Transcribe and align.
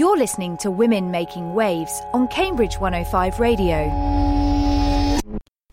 You're 0.00 0.16
listening 0.16 0.56
to 0.62 0.70
Women 0.70 1.10
Making 1.10 1.52
Waves 1.52 2.00
on 2.14 2.26
Cambridge 2.28 2.78
105 2.78 3.38
Radio. 3.38 3.84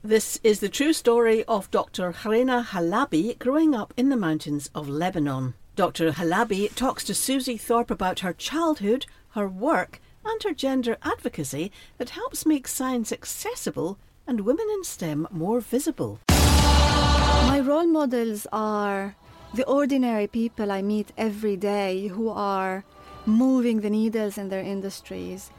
This 0.04 0.38
is 0.44 0.60
the 0.60 0.68
true 0.68 0.92
story 0.92 1.46
of 1.46 1.72
Dr. 1.72 2.14
Rena 2.26 2.68
Halabi 2.72 3.40
growing 3.40 3.74
up 3.74 3.94
in 3.96 4.10
the 4.10 4.18
mountains 4.18 4.70
of 4.76 4.90
Lebanon. 4.90 5.54
Dr. 5.78 6.12
Halabi 6.12 6.76
talks 6.76 7.06
to 7.06 7.14
Susie 7.14 7.56
Thorpe 7.56 7.90
about 7.90 8.20
her 8.20 8.34
childhood, 8.34 9.06
her 9.30 9.48
work, 9.48 10.02
and 10.26 10.44
her 10.44 10.54
gender 10.54 10.98
advocacy 11.04 11.72
that 11.98 12.10
helps 12.10 12.46
make 12.46 12.68
science 12.68 13.14
accessible 13.14 13.98
and 14.28 14.42
women 14.42 14.68
in 14.74 14.84
STEM 14.84 15.30
more 15.32 15.62
visible. 15.62 16.20
My 16.28 17.62
role 17.64 17.88
models 17.88 18.46
are 18.52 19.16
the 19.54 19.66
ordinary 19.68 20.28
people 20.28 20.70
I 20.70 20.82
meet 20.82 21.14
every 21.18 21.56
day 21.56 22.08
who 22.08 22.28
are 22.28 22.84
moving 23.28 23.82
the 23.82 23.90
needles 23.90 24.38
in 24.38 24.50
their 24.50 24.62
industries 24.62 25.52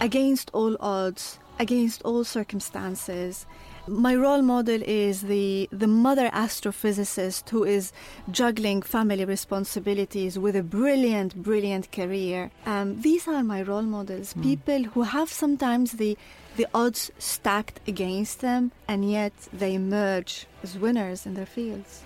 against 0.00 0.50
all 0.54 0.76
odds, 0.80 1.38
against 1.58 2.02
all 2.02 2.24
circumstances. 2.24 3.46
My 3.88 4.14
role 4.14 4.42
model 4.42 4.80
is 4.82 5.22
the, 5.22 5.68
the 5.72 5.88
mother 5.88 6.30
astrophysicist 6.30 7.50
who 7.50 7.64
is 7.64 7.92
juggling 8.30 8.82
family 8.82 9.24
responsibilities 9.24 10.38
with 10.38 10.54
a 10.54 10.62
brilliant, 10.62 11.42
brilliant 11.42 11.90
career. 11.90 12.52
Um, 12.64 13.00
these 13.00 13.26
are 13.26 13.42
my 13.42 13.62
role 13.62 13.82
models, 13.82 14.34
mm. 14.34 14.42
people 14.42 14.84
who 14.84 15.02
have 15.02 15.28
sometimes 15.28 15.92
the, 15.92 16.16
the 16.56 16.68
odds 16.72 17.10
stacked 17.18 17.80
against 17.88 18.40
them, 18.40 18.70
and 18.86 19.10
yet 19.10 19.32
they 19.52 19.74
emerge 19.74 20.46
as 20.62 20.78
winners 20.78 21.26
in 21.26 21.34
their 21.34 21.46
fields. 21.46 22.04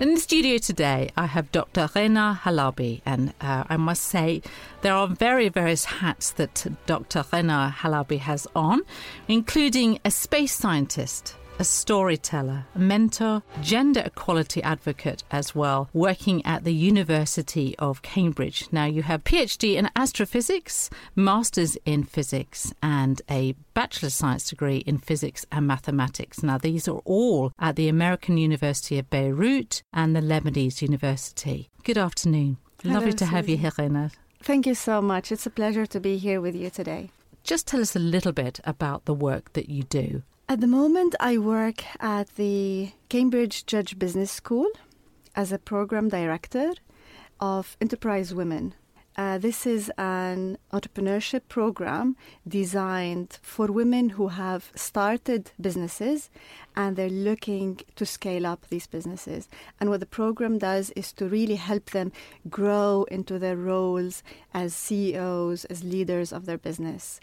In 0.00 0.14
the 0.14 0.20
studio 0.20 0.58
today, 0.58 1.10
I 1.16 1.26
have 1.26 1.52
Dr. 1.52 1.88
Rena 1.94 2.40
Halabi, 2.42 3.02
and 3.06 3.34
uh, 3.40 3.64
I 3.68 3.76
must 3.76 4.02
say 4.02 4.42
there 4.80 4.94
are 4.94 5.06
very 5.06 5.48
various 5.48 5.84
hats 5.84 6.32
that 6.32 6.66
Dr. 6.86 7.24
Rena 7.32 7.72
Halabi 7.78 8.18
has 8.18 8.48
on, 8.56 8.80
including 9.28 10.00
a 10.04 10.10
space 10.10 10.54
scientist, 10.54 11.36
a 11.62 11.64
storyteller, 11.64 12.66
a 12.74 12.78
mentor, 12.80 13.40
gender 13.60 14.02
equality 14.04 14.60
advocate 14.64 15.22
as 15.30 15.54
well, 15.54 15.88
working 15.92 16.44
at 16.44 16.64
the 16.64 16.74
University 16.74 17.76
of 17.78 18.02
Cambridge. 18.02 18.66
Now 18.72 18.86
you 18.86 19.04
have 19.04 19.22
PhD 19.22 19.76
in 19.76 19.88
astrophysics, 19.94 20.90
masters 21.14 21.76
in 21.86 22.02
physics, 22.02 22.74
and 22.82 23.22
a 23.30 23.54
bachelor's 23.74 24.14
science 24.14 24.50
degree 24.50 24.78
in 24.78 24.98
physics 24.98 25.46
and 25.52 25.64
mathematics. 25.64 26.42
Now 26.42 26.58
these 26.58 26.88
are 26.88 27.00
all 27.04 27.52
at 27.60 27.76
the 27.76 27.86
American 27.86 28.38
University 28.38 28.98
of 28.98 29.08
Beirut 29.08 29.84
and 29.92 30.16
the 30.16 30.20
Lebanese 30.20 30.82
University. 30.82 31.70
Good 31.84 31.96
afternoon. 31.96 32.56
Hello, 32.82 32.94
Lovely 32.94 33.12
to 33.12 33.26
have 33.26 33.48
you 33.48 33.56
here, 33.56 33.70
Rena. 33.78 34.10
Thank 34.42 34.66
you 34.66 34.74
so 34.74 35.00
much. 35.00 35.30
It's 35.30 35.46
a 35.46 35.50
pleasure 35.50 35.86
to 35.86 36.00
be 36.00 36.18
here 36.18 36.40
with 36.40 36.56
you 36.56 36.70
today. 36.70 37.10
Just 37.44 37.68
tell 37.68 37.80
us 37.80 37.94
a 37.94 38.00
little 38.00 38.32
bit 38.32 38.58
about 38.64 39.04
the 39.04 39.14
work 39.14 39.52
that 39.52 39.68
you 39.68 39.84
do. 39.84 40.22
At 40.52 40.60
the 40.60 40.66
moment, 40.66 41.14
I 41.18 41.38
work 41.38 41.82
at 41.98 42.36
the 42.36 42.92
Cambridge 43.08 43.64
Judge 43.64 43.98
Business 43.98 44.30
School 44.30 44.66
as 45.34 45.50
a 45.50 45.58
program 45.58 46.10
director 46.10 46.74
of 47.40 47.74
Enterprise 47.80 48.34
Women. 48.34 48.74
Uh, 49.16 49.38
this 49.38 49.64
is 49.64 49.90
an 49.96 50.58
entrepreneurship 50.70 51.48
program 51.48 52.16
designed 52.46 53.38
for 53.40 53.68
women 53.68 54.10
who 54.10 54.28
have 54.28 54.70
started 54.74 55.52
businesses 55.58 56.28
and 56.76 56.96
they're 56.96 57.08
looking 57.08 57.80
to 57.96 58.04
scale 58.04 58.44
up 58.44 58.66
these 58.68 58.86
businesses. 58.86 59.48
And 59.80 59.88
what 59.88 60.00
the 60.00 60.16
program 60.20 60.58
does 60.58 60.90
is 60.90 61.14
to 61.14 61.26
really 61.30 61.56
help 61.56 61.92
them 61.92 62.12
grow 62.50 63.06
into 63.10 63.38
their 63.38 63.56
roles 63.56 64.22
as 64.52 64.74
CEOs, 64.74 65.64
as 65.64 65.82
leaders 65.82 66.30
of 66.30 66.44
their 66.44 66.58
business. 66.58 67.20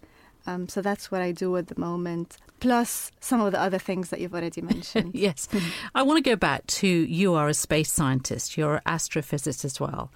Um, 0.49 0.67
so 0.67 0.81
that's 0.81 1.11
what 1.11 1.21
I 1.21 1.31
do 1.31 1.55
at 1.57 1.67
the 1.67 1.79
moment, 1.79 2.37
plus 2.59 3.11
some 3.19 3.39
of 3.39 3.51
the 3.51 3.61
other 3.61 3.77
things 3.77 4.09
that 4.09 4.19
you've 4.19 4.33
already 4.33 4.61
mentioned. 4.61 5.11
yes. 5.27 5.47
I 5.93 6.01
want 6.01 6.17
to 6.17 6.27
go 6.27 6.35
back 6.35 6.65
to 6.81 6.87
you 6.87 7.35
are 7.35 7.47
a 7.47 7.53
space 7.53 7.91
scientist, 7.91 8.57
you're 8.57 8.75
an 8.75 8.81
astrophysicist 8.87 9.63
as 9.63 9.79
well. 9.79 10.11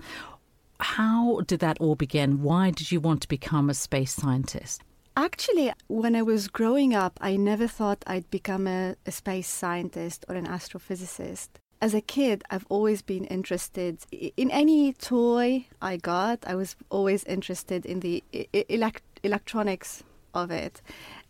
How 0.79 1.41
did 1.41 1.59
that 1.59 1.77
all 1.79 1.95
begin? 1.95 2.41
Why 2.41 2.71
did 2.71 2.91
you 2.91 2.99
want 2.99 3.21
to 3.21 3.27
become 3.27 3.69
a 3.69 3.75
space 3.75 4.13
scientist? 4.13 4.81
Actually, 5.15 5.71
when 5.87 6.15
I 6.15 6.23
was 6.23 6.47
growing 6.47 6.95
up, 6.95 7.19
I 7.21 7.35
never 7.35 7.67
thought 7.67 8.03
I'd 8.07 8.29
become 8.31 8.65
a, 8.65 8.95
a 9.05 9.11
space 9.11 9.47
scientist 9.47 10.25
or 10.27 10.33
an 10.33 10.47
astrophysicist. 10.47 11.49
As 11.79 11.93
a 11.93 12.01
kid, 12.01 12.43
I've 12.49 12.65
always 12.69 13.03
been 13.03 13.25
interested 13.25 13.99
in 14.11 14.49
any 14.49 14.93
toy 14.93 15.67
I 15.79 15.97
got. 15.97 16.39
I 16.47 16.55
was 16.55 16.75
always 16.89 17.23
interested 17.25 17.85
in 17.85 17.99
the 17.99 18.23
elect- 18.69 19.19
electronics 19.21 20.03
of 20.33 20.51
it. 20.51 20.81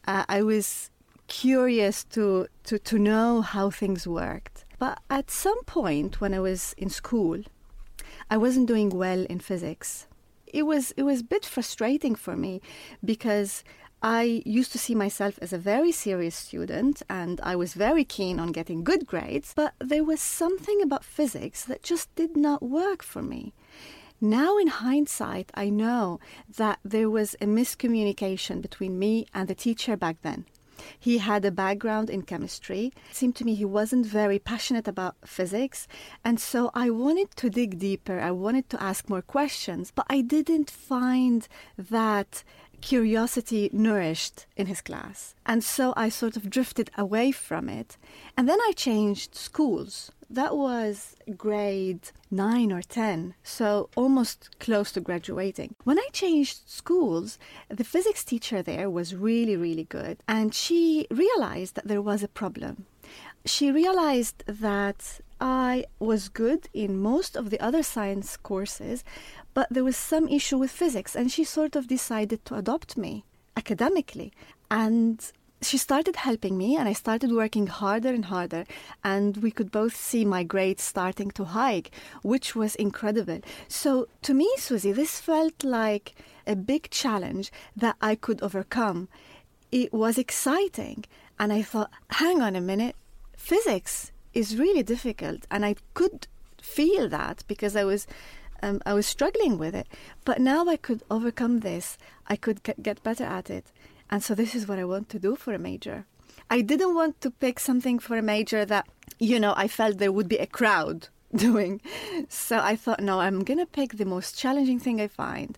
Uh, 0.08 0.26
I 0.28 0.42
was 0.42 0.90
curious 1.28 2.04
to, 2.06 2.48
to, 2.66 2.80
to 2.80 3.00
know 3.00 3.42
how 3.42 3.70
things 3.70 4.08
worked. 4.08 4.66
But 4.80 5.00
at 5.10 5.32
some 5.32 5.64
point 5.64 6.20
when 6.20 6.34
I 6.34 6.40
was 6.40 6.74
in 6.78 6.90
school, 6.90 7.42
I 8.30 8.38
wasn't 8.38 8.68
doing 8.68 8.90
well 8.90 9.26
in 9.26 9.40
physics. 9.40 10.08
It 10.48 10.64
was 10.64 10.92
it 10.92 11.04
was 11.04 11.22
a 11.22 11.24
bit 11.24 11.46
frustrating 11.46 12.16
for 12.16 12.36
me 12.36 12.62
because 13.04 13.64
I 14.04 14.44
used 14.46 14.72
to 14.74 14.78
see 14.78 14.94
myself 14.94 15.40
as 15.42 15.54
a 15.54 15.58
very 15.58 15.94
serious 15.94 16.36
student 16.36 17.02
and 17.10 17.40
I 17.42 17.56
was 17.56 17.74
very 17.74 18.04
keen 18.04 18.40
on 18.40 18.52
getting 18.52 18.84
good 18.84 19.08
grades, 19.08 19.54
but 19.56 19.74
there 19.80 20.04
was 20.04 20.22
something 20.22 20.82
about 20.82 21.06
physics 21.06 21.64
that 21.66 21.82
just 21.82 22.14
did 22.16 22.36
not 22.36 22.62
work 22.62 23.02
for 23.02 23.22
me. 23.22 23.54
Now, 24.24 24.58
in 24.58 24.68
hindsight, 24.68 25.52
I 25.54 25.70
know 25.70 26.22
that 26.56 26.80
there 26.86 27.10
was 27.10 27.34
a 27.42 27.46
miscommunication 27.46 28.62
between 28.62 28.98
me 28.98 29.28
and 29.34 29.50
the 29.50 29.54
teacher 29.54 29.98
back 29.98 30.22
then. 30.22 30.46
He 30.98 31.18
had 31.18 31.44
a 31.44 31.52
background 31.52 32.10
in 32.10 32.22
chemistry. 32.22 32.94
It 33.10 33.18
seemed 33.18 33.36
to 33.36 33.44
me 33.44 33.54
he 33.54 33.66
wasn't 33.66 34.06
very 34.06 34.40
passionate 34.40 34.88
about 34.88 35.18
physics. 35.26 35.90
And 36.24 36.40
so 36.40 36.72
I 36.74 36.90
wanted 36.90 37.36
to 37.36 37.50
dig 37.50 37.80
deeper. 37.80 38.22
I 38.22 38.32
wanted 38.32 38.70
to 38.70 38.82
ask 38.82 39.10
more 39.10 39.22
questions, 39.22 39.92
but 39.94 40.06
I 40.10 40.22
didn't 40.22 40.72
find 40.72 41.46
that 41.78 42.46
curiosity 42.80 43.70
nourished 43.74 44.46
in 44.56 44.68
his 44.68 44.82
class. 44.82 45.36
And 45.46 45.66
so 45.66 45.94
I 45.98 46.08
sort 46.08 46.38
of 46.38 46.50
drifted 46.50 46.92
away 46.98 47.34
from 47.34 47.68
it. 47.68 47.98
And 48.38 48.48
then 48.48 48.60
I 48.62 48.72
changed 48.74 49.36
schools. 49.36 50.14
That 50.34 50.58
was 50.58 51.16
grade 51.38 52.10
9 52.32 52.72
or 52.72 52.82
10, 52.82 53.36
so 53.44 53.92
almost 53.96 54.50
close 54.60 54.92
to 54.94 55.00
graduating. 55.00 55.76
When 55.84 56.00
I 56.00 56.08
changed 56.12 56.68
schools, 56.68 57.38
the 57.70 57.84
physics 57.84 58.24
teacher 58.24 58.64
there 58.64 58.90
was 58.90 59.14
really, 59.14 59.56
really 59.56 59.84
good, 59.84 60.18
and 60.28 60.52
she 60.52 61.06
realized 61.12 61.76
that 61.76 61.88
there 61.88 62.02
was 62.02 62.24
a 62.24 62.28
problem. 62.28 62.88
She 63.46 63.72
realized 63.72 64.44
that 64.48 65.22
I 65.40 65.86
was 66.00 66.30
good 66.30 66.68
in 66.74 67.00
most 67.00 67.36
of 67.36 67.52
the 67.52 67.60
other 67.60 67.84
science 67.84 68.36
courses, 68.36 69.04
but 69.54 69.68
there 69.70 69.84
was 69.84 69.96
some 69.96 70.28
issue 70.28 70.58
with 70.58 70.72
physics, 70.72 71.16
and 71.16 71.32
she 71.32 71.44
sort 71.44 71.76
of 71.76 71.88
decided 71.88 72.44
to 72.46 72.56
adopt 72.56 72.98
me 72.98 73.24
academically. 73.56 74.34
And 74.72 75.32
she 75.64 75.78
started 75.78 76.16
helping 76.16 76.58
me 76.58 76.76
and 76.76 76.88
I 76.88 76.94
started 76.94 77.32
working 77.32 77.68
harder 77.68 78.10
and 78.10 78.26
harder 78.26 78.66
and 79.04 79.38
we 79.38 79.52
could 79.52 79.72
both 79.72 79.96
see 79.96 80.26
my 80.26 80.44
grades 80.44 80.84
starting 80.84 81.32
to 81.32 81.46
hike 81.46 81.92
which 82.22 82.56
was 82.56 82.76
incredible. 82.76 83.40
So 83.68 84.08
to 84.24 84.34
me 84.34 84.50
Susie 84.58 84.92
this 84.92 85.20
felt 85.20 85.64
like 85.64 86.16
a 86.46 86.56
big 86.56 86.90
challenge 86.90 87.52
that 87.76 87.96
I 88.02 88.16
could 88.16 88.42
overcome. 88.42 89.08
It 89.72 89.94
was 89.94 90.18
exciting 90.18 91.06
and 91.40 91.54
I 91.54 91.62
thought 91.62 91.92
hang 92.12 92.42
on 92.42 92.56
a 92.56 92.62
minute 92.62 92.96
physics 93.38 94.12
is 94.34 94.58
really 94.58 94.84
difficult 94.84 95.46
and 95.50 95.66
I 95.66 95.76
could 95.94 96.28
feel 96.62 97.10
that 97.10 97.44
because 97.48 97.76
I 97.76 97.84
was 97.84 98.08
um, 98.62 98.82
I 98.86 98.94
was 98.94 99.06
struggling 99.06 99.58
with 99.58 99.76
it. 99.76 99.88
But 100.24 100.40
now 100.40 100.66
I 100.68 100.78
could 100.78 101.04
overcome 101.12 101.60
this 101.60 101.98
I 102.28 102.36
could 102.36 102.64
get 102.64 103.04
better 103.04 103.26
at 103.26 103.50
it 103.50 103.66
and 104.14 104.24
so 104.24 104.36
this 104.36 104.54
is 104.54 104.68
what 104.68 104.78
I 104.78 104.86
want 104.86 105.10
to 105.10 105.18
do 105.18 105.36
for 105.36 105.56
a 105.56 105.58
major. 105.58 106.06
I 106.48 106.62
didn't 106.62 106.94
want 106.94 107.20
to 107.22 107.32
pick 107.32 107.60
something 107.60 107.98
for 107.98 108.16
a 108.16 108.22
major 108.22 108.64
that, 108.64 108.88
you 109.18 109.40
know, 109.40 109.56
I 109.58 109.68
felt 109.68 109.98
there 109.98 110.12
would 110.12 110.30
be 110.30 110.38
a 110.38 110.46
crowd 110.46 111.08
doing. 111.36 111.82
So 112.30 112.60
I 112.60 112.76
thought, 112.76 113.00
no, 113.00 113.22
I'm 113.22 113.44
going 113.44 113.58
to 113.58 113.66
pick 113.66 113.98
the 113.98 114.06
most 114.06 114.38
challenging 114.38 114.80
thing 114.80 115.02
I 115.02 115.08
find 115.08 115.58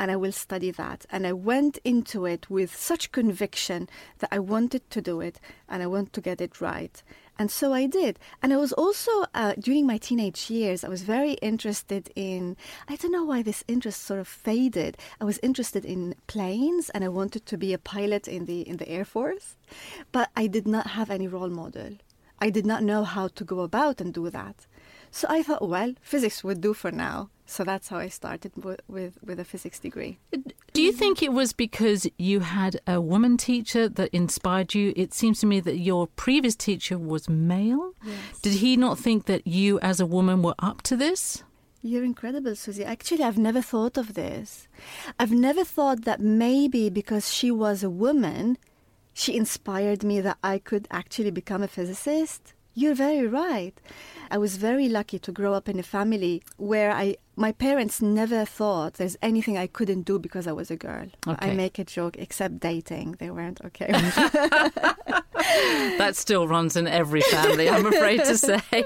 and 0.00 0.10
I 0.10 0.16
will 0.16 0.32
study 0.32 0.72
that. 0.72 1.06
And 1.10 1.28
I 1.28 1.32
went 1.32 1.78
into 1.84 2.26
it 2.26 2.50
with 2.50 2.74
such 2.74 3.12
conviction 3.12 3.88
that 4.18 4.30
I 4.32 4.40
wanted 4.40 4.90
to 4.90 5.00
do 5.00 5.20
it 5.20 5.38
and 5.68 5.80
I 5.80 5.86
want 5.86 6.12
to 6.14 6.20
get 6.20 6.40
it 6.40 6.60
right. 6.60 7.00
And 7.42 7.50
so 7.50 7.72
I 7.72 7.86
did. 7.86 8.20
And 8.40 8.52
I 8.52 8.56
was 8.56 8.72
also, 8.72 9.10
uh, 9.34 9.54
during 9.58 9.84
my 9.84 9.98
teenage 9.98 10.48
years, 10.48 10.84
I 10.84 10.88
was 10.88 11.02
very 11.02 11.32
interested 11.42 12.08
in, 12.14 12.56
I 12.88 12.94
don't 12.94 13.10
know 13.10 13.24
why 13.24 13.42
this 13.42 13.64
interest 13.66 14.02
sort 14.02 14.20
of 14.20 14.28
faded. 14.28 14.96
I 15.20 15.24
was 15.24 15.40
interested 15.42 15.84
in 15.84 16.14
planes 16.28 16.88
and 16.90 17.02
I 17.02 17.08
wanted 17.08 17.44
to 17.46 17.58
be 17.58 17.72
a 17.72 17.78
pilot 17.78 18.28
in 18.28 18.44
the, 18.44 18.60
in 18.60 18.76
the 18.76 18.88
Air 18.88 19.04
Force. 19.04 19.56
But 20.12 20.30
I 20.36 20.46
did 20.46 20.68
not 20.68 20.86
have 20.90 21.10
any 21.10 21.26
role 21.26 21.48
model. 21.48 21.96
I 22.38 22.48
did 22.48 22.64
not 22.64 22.84
know 22.84 23.02
how 23.02 23.26
to 23.26 23.42
go 23.42 23.62
about 23.62 24.00
and 24.00 24.14
do 24.14 24.30
that. 24.30 24.68
So 25.10 25.26
I 25.28 25.42
thought, 25.42 25.68
well, 25.68 25.94
physics 26.00 26.44
would 26.44 26.60
do 26.60 26.74
for 26.74 26.92
now. 26.92 27.30
So 27.44 27.64
that's 27.64 27.88
how 27.88 27.98
I 27.98 28.06
started 28.06 28.52
with, 28.64 28.82
with, 28.86 29.18
with 29.20 29.40
a 29.40 29.44
physics 29.44 29.80
degree. 29.80 30.20
Do 30.72 30.80
you 30.80 30.92
think 30.92 31.22
it 31.22 31.32
was 31.32 31.52
because 31.52 32.06
you 32.16 32.40
had 32.40 32.80
a 32.86 32.98
woman 32.98 33.36
teacher 33.36 33.90
that 33.90 34.08
inspired 34.14 34.74
you? 34.74 34.94
It 34.96 35.12
seems 35.12 35.40
to 35.40 35.46
me 35.46 35.60
that 35.60 35.76
your 35.76 36.06
previous 36.06 36.54
teacher 36.54 36.98
was 36.98 37.28
male. 37.28 37.92
Yes. 38.02 38.40
Did 38.40 38.54
he 38.54 38.78
not 38.78 38.98
think 38.98 39.26
that 39.26 39.46
you 39.46 39.78
as 39.80 40.00
a 40.00 40.06
woman 40.06 40.42
were 40.42 40.54
up 40.58 40.80
to 40.82 40.96
this? 40.96 41.44
You're 41.82 42.04
incredible, 42.04 42.56
Susie. 42.56 42.84
Actually, 42.84 43.24
I've 43.24 43.36
never 43.38 43.60
thought 43.60 43.98
of 43.98 44.14
this. 44.14 44.68
I've 45.18 45.32
never 45.32 45.62
thought 45.64 46.04
that 46.04 46.20
maybe 46.20 46.88
because 46.88 47.34
she 47.34 47.50
was 47.50 47.82
a 47.82 47.90
woman, 47.90 48.56
she 49.12 49.36
inspired 49.36 50.02
me 50.02 50.20
that 50.22 50.38
I 50.42 50.58
could 50.58 50.88
actually 50.90 51.32
become 51.32 51.62
a 51.62 51.68
physicist. 51.68 52.54
You're 52.74 52.94
very 52.94 53.26
right. 53.26 53.78
I 54.30 54.38
was 54.38 54.56
very 54.56 54.88
lucky 54.88 55.18
to 55.18 55.32
grow 55.32 55.52
up 55.52 55.68
in 55.68 55.78
a 55.78 55.82
family 55.82 56.42
where 56.56 56.92
I 56.92 57.16
my 57.36 57.52
parents 57.52 58.02
never 58.02 58.44
thought 58.44 58.94
there's 58.94 59.16
anything 59.22 59.56
I 59.56 59.66
couldn't 59.66 60.02
do 60.02 60.18
because 60.18 60.46
I 60.46 60.52
was 60.52 60.70
a 60.70 60.76
girl. 60.76 61.06
Okay. 61.26 61.50
I 61.50 61.54
make 61.54 61.78
a 61.78 61.84
joke, 61.84 62.16
except 62.18 62.60
dating. 62.60 63.16
They 63.18 63.30
weren't 63.30 63.60
okay. 63.64 63.90
that 65.98 66.12
still 66.14 66.46
runs 66.48 66.76
in 66.76 66.86
every 66.86 67.20
family, 67.22 67.68
I'm 67.68 67.86
afraid 67.86 68.18
to 68.24 68.36
say. 68.38 68.60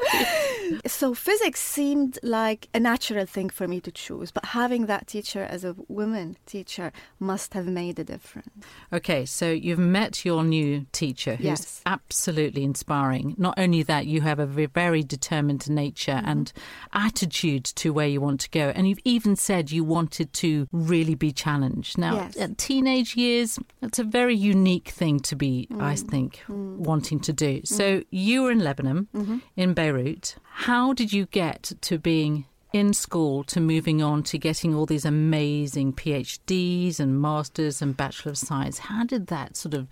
so 0.86 1.14
physics 1.14 1.60
seemed 1.60 2.18
like 2.22 2.68
a 2.74 2.80
natural 2.80 3.26
thing 3.26 3.50
for 3.50 3.68
me 3.68 3.80
to 3.80 3.90
choose, 3.90 4.30
but 4.30 4.44
having 4.46 4.86
that 4.86 5.06
teacher 5.06 5.42
as 5.42 5.64
a 5.64 5.74
woman 5.88 6.36
teacher 6.46 6.92
must 7.20 7.54
have 7.54 7.66
made 7.66 7.98
a 7.98 8.04
difference. 8.04 8.48
Okay, 8.92 9.26
so 9.26 9.50
you've 9.50 9.78
met 9.78 10.24
your 10.24 10.44
new 10.44 10.86
teacher 10.92 11.36
who's 11.36 11.46
Yes. 11.46 11.82
absolutely 11.86 12.64
inspiring. 12.64 13.34
Not 13.38 13.54
only 13.58 13.82
that, 13.84 14.06
you 14.06 14.20
have 14.22 14.38
a 14.38 14.46
very 14.46 15.02
determined 15.02 15.68
nature 15.68 16.06
Mm-hmm. 16.16 16.28
and 16.28 16.52
attitude 16.92 17.64
to 17.64 17.92
where 17.92 18.06
you 18.08 18.20
want 18.20 18.35
to 18.38 18.50
go. 18.50 18.72
And 18.74 18.88
you've 18.88 18.98
even 19.04 19.36
said 19.36 19.70
you 19.70 19.84
wanted 19.84 20.32
to 20.34 20.68
really 20.72 21.14
be 21.14 21.32
challenged. 21.32 21.98
Now, 21.98 22.14
Yes. 22.16 22.36
at 22.36 22.58
teenage 22.58 23.16
years, 23.16 23.58
that's 23.80 23.98
a 23.98 24.04
very 24.04 24.34
unique 24.34 24.88
thing 24.88 25.20
to 25.20 25.36
be, 25.36 25.68
I 25.78 25.94
Mm. 25.94 26.10
think, 26.10 26.42
wanting 26.48 27.20
to 27.20 27.32
do. 27.32 27.56
Mm-hmm. 27.58 27.74
So 27.74 28.02
you 28.10 28.42
were 28.42 28.50
in 28.52 28.60
Lebanon, 28.60 29.08
in 29.56 29.74
Beirut. 29.74 30.36
How 30.68 30.92
did 30.92 31.12
you 31.12 31.26
get 31.26 31.72
to 31.82 31.98
being 31.98 32.44
in 32.72 32.92
school 32.92 33.42
to 33.44 33.60
moving 33.60 34.02
on 34.02 34.22
to 34.24 34.36
getting 34.38 34.74
all 34.74 34.86
these 34.86 35.04
amazing 35.04 35.92
PhDs 35.94 37.00
and 37.00 37.20
masters 37.20 37.80
and 37.80 37.96
Bachelor 37.96 38.30
of 38.32 38.38
Science? 38.38 38.78
How 38.80 39.04
did 39.04 39.28
that 39.28 39.56
sort 39.56 39.74
of 39.74 39.86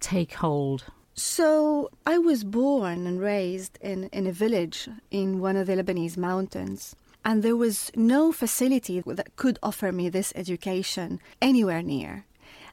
take 0.00 0.34
hold? 0.34 0.84
So 1.14 1.90
I 2.06 2.16
was 2.18 2.42
born 2.42 3.06
and 3.06 3.20
raised 3.20 3.78
in, 3.82 4.04
in 4.12 4.26
a 4.26 4.32
village 4.32 4.88
in 5.10 5.40
one 5.40 5.56
of 5.56 5.66
the 5.66 5.74
Lebanese 5.74 6.16
mountains. 6.16 6.96
And 7.24 7.42
there 7.42 7.56
was 7.56 7.90
no 7.94 8.32
facility 8.32 9.02
that 9.06 9.36
could 9.36 9.58
offer 9.62 9.92
me 9.92 10.08
this 10.08 10.32
education 10.34 11.20
anywhere 11.40 11.82
near. 11.82 12.26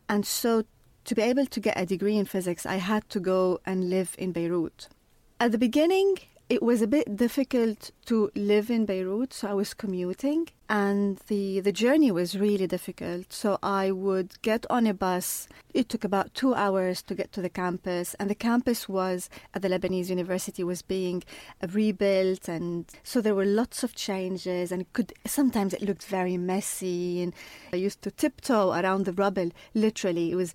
And 0.07 0.25
so 0.25 0.63
to 1.06 1.16
be 1.16 1.22
able 1.22 1.46
to 1.46 1.60
get 1.60 1.80
a 1.80 1.86
degree 1.86 2.18
in 2.18 2.25
physics, 2.25 2.66
I 2.66 2.75
had 2.75 3.07
to 3.10 3.19
go 3.19 3.60
and 3.66 3.90
live 3.90 4.16
in 4.18 4.31
Beirut. 4.31 4.88
At 5.40 5.51
the 5.51 5.57
beginning, 5.57 6.18
it 6.50 6.63
was 6.63 6.81
a 6.81 6.88
bit 6.88 7.16
difficult 7.16 7.92
to 8.06 8.31
live 8.36 8.69
in 8.69 8.86
Beirut, 8.86 9.34
so 9.34 9.50
I 9.50 9.54
was 9.54 9.74
commuting, 9.74 10.50
and 10.69 11.18
the, 11.27 11.60
the 11.62 11.71
journey 11.71 12.12
was 12.12 12.38
really 12.38 12.68
difficult. 12.68 13.33
So 13.33 13.57
I 13.63 13.89
would 13.89 14.39
get 14.44 14.68
on 14.69 14.86
a 14.86 14.94
bus. 14.94 15.48
It 15.74 15.89
took 15.89 16.04
about 16.04 16.36
two 16.36 16.54
hours 16.54 17.01
to 17.04 17.16
get 17.16 17.31
to 17.33 17.42
the 17.42 17.50
campus, 17.50 18.13
and 18.19 18.30
the 18.30 18.36
campus 18.36 18.88
was 18.88 19.30
at 19.56 19.63
the 19.63 19.68
Lebanese 19.68 20.10
University 20.10 20.63
was 20.63 20.83
being 20.83 21.24
rebuilt, 21.74 22.48
and 22.48 22.86
so 23.04 23.19
there 23.19 23.36
were 23.36 23.45
lots 23.45 23.83
of 23.83 23.95
changes, 23.95 24.71
and 24.71 24.92
could 24.94 25.12
sometimes 25.25 25.74
it 25.74 25.81
looked 25.81 26.06
very 26.06 26.38
messy, 26.38 27.24
and 27.24 27.33
I 27.74 27.77
used 27.77 28.04
to 28.04 28.12
tiptoe 28.12 28.71
around 28.71 29.06
the 29.06 29.13
rubble. 29.13 29.50
Literally, 29.74 30.31
it 30.31 30.36
was 30.36 30.54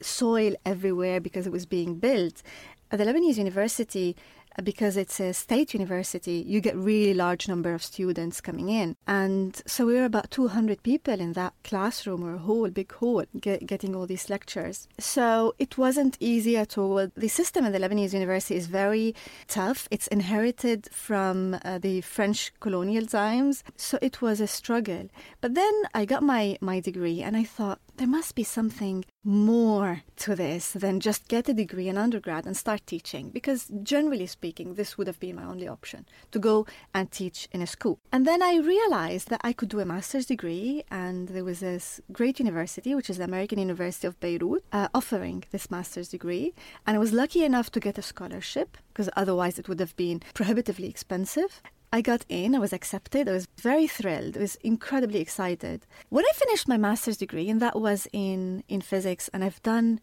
soil 0.00 0.54
everywhere 0.64 1.20
because 1.20 1.46
it 1.46 1.52
was 1.52 1.66
being 1.66 1.96
built. 1.96 2.42
At 2.90 2.98
the 2.98 3.04
Lebanese 3.04 3.38
University, 3.38 4.16
because 4.62 4.96
it's 4.96 5.20
a 5.20 5.32
state 5.32 5.74
university, 5.74 6.44
you 6.46 6.60
get 6.60 6.76
really 6.76 7.14
large 7.14 7.48
number 7.48 7.74
of 7.74 7.82
students 7.82 8.40
coming 8.40 8.68
in. 8.68 8.96
And 9.06 9.60
so 9.66 9.86
we 9.86 9.94
were 9.94 10.04
about 10.04 10.30
200 10.30 10.82
people 10.82 11.20
in 11.20 11.32
that 11.32 11.54
classroom 11.64 12.24
or 12.24 12.36
hall, 12.36 12.68
big 12.70 12.92
hall, 12.92 13.24
get, 13.40 13.66
getting 13.66 13.96
all 13.96 14.06
these 14.06 14.30
lectures. 14.30 14.88
So 14.98 15.54
it 15.58 15.78
wasn't 15.78 16.16
easy 16.20 16.56
at 16.56 16.78
all. 16.78 17.08
The 17.16 17.28
system 17.28 17.64
at 17.64 17.72
the 17.72 17.78
Lebanese 17.78 18.12
University 18.12 18.56
is 18.56 18.66
very 18.66 19.14
tough. 19.48 19.88
It's 19.90 20.06
inherited 20.08 20.88
from 20.92 21.58
uh, 21.64 21.78
the 21.78 22.00
French 22.02 22.52
colonial 22.60 23.06
times. 23.06 23.64
So 23.76 23.98
it 24.00 24.22
was 24.22 24.40
a 24.40 24.46
struggle. 24.46 25.08
But 25.40 25.54
then 25.54 25.72
I 25.94 26.04
got 26.04 26.22
my, 26.22 26.58
my 26.60 26.80
degree 26.80 27.22
and 27.22 27.36
I 27.36 27.44
thought, 27.44 27.80
there 27.96 28.08
must 28.08 28.34
be 28.34 28.42
something 28.42 29.04
more 29.24 30.02
to 30.16 30.36
this 30.36 30.72
than 30.72 31.00
just 31.00 31.28
get 31.28 31.48
a 31.48 31.54
degree 31.54 31.88
in 31.88 31.96
undergrad 31.96 32.46
and 32.46 32.56
start 32.56 32.86
teaching 32.86 33.30
because 33.30 33.70
generally 33.82 34.26
speaking 34.26 34.74
this 34.74 34.96
would 34.96 35.06
have 35.06 35.18
been 35.18 35.36
my 35.36 35.44
only 35.44 35.66
option 35.66 36.06
to 36.30 36.38
go 36.38 36.66
and 36.92 37.10
teach 37.10 37.48
in 37.52 37.62
a 37.62 37.66
school. 37.66 37.98
And 38.12 38.26
then 38.26 38.42
i 38.42 38.56
realized 38.56 39.28
that 39.30 39.40
i 39.42 39.52
could 39.52 39.68
do 39.68 39.80
a 39.80 39.84
master's 39.84 40.26
degree 40.26 40.84
and 40.90 41.28
there 41.28 41.44
was 41.44 41.60
this 41.60 42.00
great 42.12 42.38
university 42.38 42.94
which 42.94 43.10
is 43.10 43.16
the 43.18 43.24
american 43.24 43.58
university 43.58 44.06
of 44.06 44.20
beirut 44.20 44.62
uh, 44.72 44.88
offering 44.94 45.44
this 45.50 45.70
master's 45.70 46.08
degree. 46.08 46.52
And 46.86 46.96
i 46.96 46.98
was 46.98 47.12
lucky 47.12 47.44
enough 47.44 47.70
to 47.72 47.80
get 47.80 47.98
a 47.98 48.02
scholarship 48.02 48.76
because 48.88 49.10
otherwise 49.16 49.58
it 49.58 49.68
would 49.68 49.80
have 49.80 49.96
been 49.96 50.22
prohibitively 50.34 50.88
expensive 50.88 51.62
I 51.94 52.00
got 52.00 52.24
in, 52.28 52.56
I 52.56 52.58
was 52.58 52.72
accepted, 52.72 53.28
I 53.28 53.32
was 53.32 53.46
very 53.56 53.86
thrilled, 53.86 54.36
I 54.36 54.40
was 54.40 54.56
incredibly 54.56 55.20
excited. 55.20 55.86
When 56.08 56.24
I 56.24 56.32
finished 56.34 56.66
my 56.66 56.76
master's 56.76 57.16
degree, 57.16 57.48
and 57.48 57.62
that 57.62 57.78
was 57.78 58.08
in, 58.12 58.64
in 58.66 58.80
physics, 58.80 59.30
and 59.32 59.44
I've 59.44 59.62
done 59.62 60.00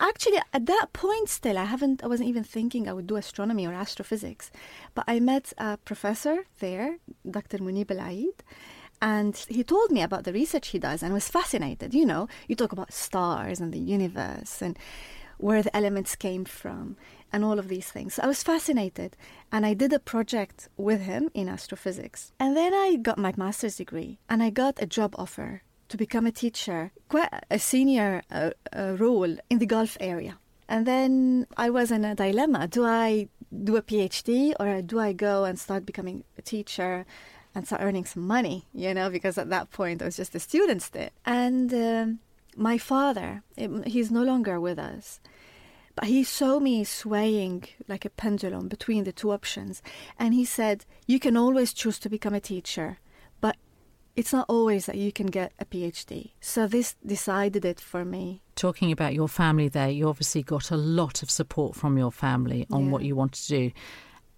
actually 0.00 0.38
at 0.54 0.64
that 0.64 0.86
point 0.94 1.28
still 1.28 1.58
I 1.58 1.64
haven't 1.64 2.02
I 2.02 2.06
wasn't 2.06 2.30
even 2.30 2.42
thinking 2.42 2.88
I 2.88 2.94
would 2.94 3.06
do 3.06 3.16
astronomy 3.16 3.66
or 3.66 3.74
astrophysics. 3.74 4.50
But 4.94 5.04
I 5.06 5.20
met 5.20 5.52
a 5.58 5.76
professor 5.76 6.46
there, 6.60 6.96
Dr. 7.30 7.58
Mounib 7.58 7.90
El 7.90 8.00
Eid, 8.00 8.38
and 9.02 9.36
he 9.50 9.62
told 9.62 9.90
me 9.90 10.00
about 10.00 10.24
the 10.24 10.32
research 10.32 10.68
he 10.68 10.78
does 10.78 11.02
and 11.02 11.12
was 11.12 11.28
fascinated. 11.28 11.92
You 11.92 12.06
know, 12.06 12.26
you 12.48 12.56
talk 12.56 12.72
about 12.72 12.90
stars 12.90 13.60
and 13.60 13.70
the 13.70 13.78
universe 13.78 14.62
and 14.62 14.78
where 15.36 15.62
the 15.62 15.76
elements 15.76 16.16
came 16.16 16.46
from 16.46 16.96
and 17.32 17.44
all 17.44 17.58
of 17.58 17.68
these 17.68 17.90
things. 17.90 18.14
So 18.14 18.22
I 18.22 18.26
was 18.26 18.42
fascinated 18.42 19.16
and 19.50 19.64
I 19.64 19.74
did 19.74 19.92
a 19.92 19.98
project 19.98 20.68
with 20.76 21.02
him 21.02 21.30
in 21.34 21.48
astrophysics. 21.48 22.32
And 22.38 22.56
then 22.56 22.74
I 22.74 22.96
got 22.96 23.18
my 23.18 23.32
master's 23.36 23.76
degree 23.76 24.18
and 24.28 24.42
I 24.42 24.50
got 24.50 24.82
a 24.82 24.86
job 24.86 25.14
offer 25.18 25.62
to 25.88 25.96
become 25.96 26.26
a 26.26 26.32
teacher, 26.32 26.92
quite 27.08 27.28
a 27.50 27.58
senior 27.58 28.22
uh, 28.30 28.50
uh, 28.76 28.96
role 28.98 29.36
in 29.50 29.58
the 29.58 29.66
Gulf 29.66 29.96
area. 30.00 30.38
And 30.68 30.86
then 30.86 31.46
I 31.56 31.70
was 31.70 31.90
in 31.90 32.04
a 32.04 32.14
dilemma. 32.14 32.66
Do 32.66 32.84
I 32.84 33.28
do 33.52 33.76
a 33.76 33.82
PhD 33.82 34.54
or 34.58 34.80
do 34.80 34.98
I 34.98 35.12
go 35.12 35.44
and 35.44 35.58
start 35.58 35.84
becoming 35.84 36.24
a 36.38 36.42
teacher 36.42 37.04
and 37.54 37.66
start 37.66 37.82
earning 37.82 38.04
some 38.06 38.26
money, 38.26 38.64
you 38.72 38.94
know, 38.94 39.10
because 39.10 39.36
at 39.36 39.50
that 39.50 39.70
point 39.70 40.00
I 40.00 40.06
was 40.06 40.16
just 40.16 40.34
a 40.34 40.40
student 40.40 40.82
still. 40.82 41.10
And 41.26 41.72
um, 41.74 42.20
my 42.56 42.78
father, 42.78 43.42
um, 43.58 43.82
he's 43.82 44.10
no 44.10 44.22
longer 44.22 44.58
with 44.58 44.78
us, 44.78 45.20
but 45.94 46.04
he 46.06 46.24
saw 46.24 46.58
me 46.58 46.84
swaying 46.84 47.64
like 47.88 48.04
a 48.04 48.10
pendulum 48.10 48.68
between 48.68 49.04
the 49.04 49.12
two 49.12 49.30
options. 49.30 49.82
And 50.18 50.34
he 50.34 50.44
said, 50.44 50.84
You 51.06 51.18
can 51.20 51.36
always 51.36 51.72
choose 51.72 51.98
to 52.00 52.08
become 52.08 52.34
a 52.34 52.40
teacher, 52.40 52.98
but 53.40 53.56
it's 54.16 54.32
not 54.32 54.46
always 54.48 54.86
that 54.86 54.96
you 54.96 55.12
can 55.12 55.26
get 55.26 55.52
a 55.58 55.64
PhD. 55.64 56.32
So 56.40 56.66
this 56.66 56.96
decided 57.04 57.64
it 57.64 57.80
for 57.80 58.04
me. 58.04 58.42
Talking 58.56 58.92
about 58.92 59.14
your 59.14 59.28
family 59.28 59.68
there, 59.68 59.88
you 59.90 60.08
obviously 60.08 60.42
got 60.42 60.70
a 60.70 60.76
lot 60.76 61.22
of 61.22 61.30
support 61.30 61.74
from 61.76 61.96
your 61.98 62.12
family 62.12 62.66
on 62.70 62.86
Yeah. 62.86 62.90
what 62.92 63.02
you 63.04 63.14
want 63.16 63.32
to 63.32 63.48
do. 63.48 63.70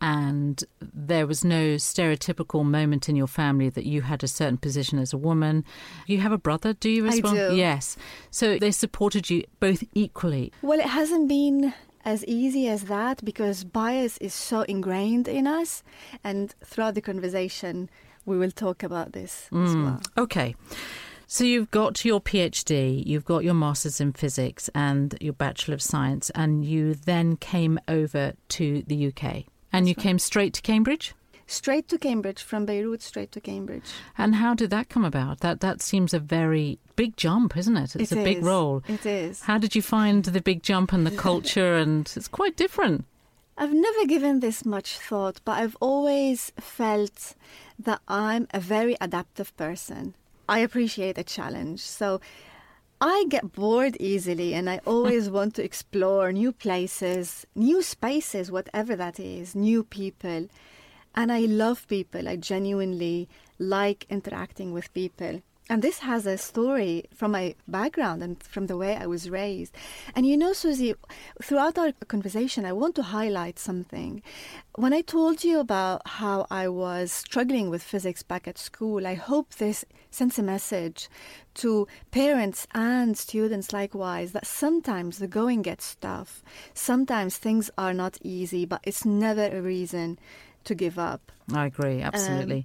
And 0.04 0.62
there 0.80 1.26
was 1.26 1.44
no 1.44 1.76
stereotypical 1.76 2.64
moment 2.64 3.08
in 3.08 3.16
your 3.16 3.26
family 3.26 3.70
that 3.70 3.86
you 3.86 4.02
had 4.02 4.22
a 4.22 4.28
certain 4.28 4.58
position 4.58 4.98
as 4.98 5.12
a 5.12 5.16
woman. 5.16 5.64
You 6.06 6.18
have 6.18 6.32
a 6.32 6.38
brother, 6.38 6.72
do 6.74 6.90
you 6.90 7.06
as 7.06 7.18
I 7.18 7.20
well? 7.22 7.50
do. 7.50 7.56
Yes. 7.56 7.96
So 8.30 8.58
they 8.58 8.70
supported 8.70 9.30
you 9.30 9.44
both 9.60 9.82
equally. 9.94 10.52
Well, 10.62 10.78
it 10.78 10.86
hasn't 10.86 11.28
been 11.28 11.72
as 12.04 12.24
easy 12.26 12.68
as 12.68 12.84
that 12.84 13.24
because 13.24 13.64
bias 13.64 14.18
is 14.18 14.34
so 14.34 14.60
ingrained 14.62 15.26
in 15.26 15.46
us. 15.46 15.82
And 16.22 16.54
throughout 16.62 16.94
the 16.94 17.00
conversation, 17.00 17.88
we 18.26 18.36
will 18.36 18.50
talk 18.50 18.82
about 18.82 19.12
this 19.12 19.48
as 19.52 19.74
Mm. 19.74 19.84
well. 19.84 20.00
Okay. 20.18 20.54
So 21.26 21.44
you've 21.44 21.70
got 21.70 22.04
your 22.04 22.20
PhD, 22.20 23.02
you've 23.06 23.24
got 23.24 23.44
your 23.44 23.54
Masters 23.54 24.00
in 24.00 24.12
Physics 24.12 24.68
and 24.74 25.16
your 25.22 25.32
Bachelor 25.32 25.74
of 25.74 25.80
Science, 25.82 26.30
and 26.34 26.64
you 26.64 26.92
then 26.94 27.36
came 27.38 27.78
over 27.88 28.34
to 28.50 28.82
the 28.86 28.96
UK. 29.08 29.46
And 29.74 29.86
That's 29.86 29.88
you 29.90 29.94
right. 30.00 30.02
came 30.04 30.18
straight 30.18 30.54
to 30.54 30.62
Cambridge? 30.62 31.14
Straight 31.46 31.88
to 31.88 31.98
Cambridge, 31.98 32.42
from 32.42 32.64
Beirut 32.64 33.02
straight 33.02 33.30
to 33.32 33.40
Cambridge. 33.40 33.84
And 34.16 34.36
how 34.36 34.54
did 34.54 34.70
that 34.70 34.88
come 34.88 35.04
about? 35.04 35.40
That 35.40 35.60
that 35.60 35.82
seems 35.82 36.14
a 36.14 36.18
very 36.18 36.78
big 36.96 37.16
jump, 37.18 37.56
isn't 37.56 37.76
it? 37.76 37.94
It's 37.96 38.12
It 38.12 38.18
a 38.20 38.24
big 38.24 38.38
is. 38.38 38.44
role. 38.44 38.82
It 38.88 39.04
is. 39.04 39.42
How 39.42 39.58
did 39.58 39.74
you 39.76 39.82
find 39.82 40.24
the 40.24 40.40
big 40.40 40.62
jump 40.62 40.92
and 40.94 41.04
the 41.06 41.16
culture? 41.28 41.74
and 41.76 42.10
it's 42.16 42.28
quite 42.28 42.56
different. 42.56 43.04
I've 43.58 43.74
never 43.74 44.06
given 44.06 44.40
this 44.40 44.64
much 44.64 44.96
thought, 44.98 45.40
but 45.44 45.58
I've 45.60 45.76
always 45.80 46.50
felt 46.58 47.34
that 47.78 48.00
I'm 48.08 48.48
a 48.52 48.60
very 48.60 48.96
adaptive 49.00 49.54
person. 49.56 50.14
I 50.48 50.58
appreciate 50.60 51.18
a 51.18 51.24
challenge. 51.24 51.80
So 51.80 52.20
I 53.00 53.26
get 53.28 53.52
bored 53.52 53.96
easily 54.00 54.54
and 54.54 54.70
I 54.70 54.80
always 54.86 55.28
want 55.28 55.54
to 55.56 55.64
explore 55.64 56.32
new 56.32 56.52
places, 56.52 57.46
new 57.54 57.82
spaces, 57.82 58.50
whatever 58.50 58.96
that 58.96 59.18
is, 59.20 59.54
new 59.54 59.82
people. 59.84 60.48
And 61.14 61.30
I 61.30 61.40
love 61.40 61.86
people. 61.88 62.28
I 62.28 62.36
genuinely 62.36 63.28
like 63.58 64.06
interacting 64.08 64.72
with 64.72 64.92
people. 64.94 65.42
And 65.70 65.80
this 65.80 66.00
has 66.00 66.26
a 66.26 66.36
story 66.36 67.06
from 67.14 67.30
my 67.30 67.54
background 67.66 68.22
and 68.22 68.42
from 68.42 68.66
the 68.66 68.76
way 68.76 68.96
I 68.96 69.06
was 69.06 69.30
raised. 69.30 69.74
And 70.14 70.26
you 70.26 70.36
know, 70.36 70.52
Susie, 70.52 70.94
throughout 71.42 71.78
our 71.78 71.92
conversation, 72.06 72.66
I 72.66 72.72
want 72.72 72.94
to 72.96 73.02
highlight 73.02 73.58
something. 73.58 74.22
When 74.74 74.92
I 74.92 75.00
told 75.00 75.42
you 75.42 75.60
about 75.60 76.06
how 76.06 76.46
I 76.50 76.68
was 76.68 77.12
struggling 77.12 77.70
with 77.70 77.82
physics 77.82 78.22
back 78.22 78.46
at 78.46 78.58
school, 78.58 79.06
I 79.06 79.14
hope 79.14 79.54
this 79.54 79.86
sends 80.10 80.38
a 80.38 80.42
message 80.42 81.08
to 81.54 81.88
parents 82.10 82.66
and 82.74 83.16
students 83.16 83.72
likewise 83.72 84.32
that 84.32 84.46
sometimes 84.46 85.18
the 85.18 85.26
going 85.26 85.62
gets 85.62 85.94
tough. 85.94 86.42
Sometimes 86.74 87.38
things 87.38 87.70
are 87.78 87.94
not 87.94 88.18
easy, 88.22 88.66
but 88.66 88.80
it's 88.84 89.06
never 89.06 89.46
a 89.46 89.62
reason 89.62 90.18
to 90.64 90.74
give 90.74 90.98
up. 90.98 91.32
I 91.52 91.66
agree, 91.66 92.00
absolutely. 92.00 92.58
Um, 92.58 92.64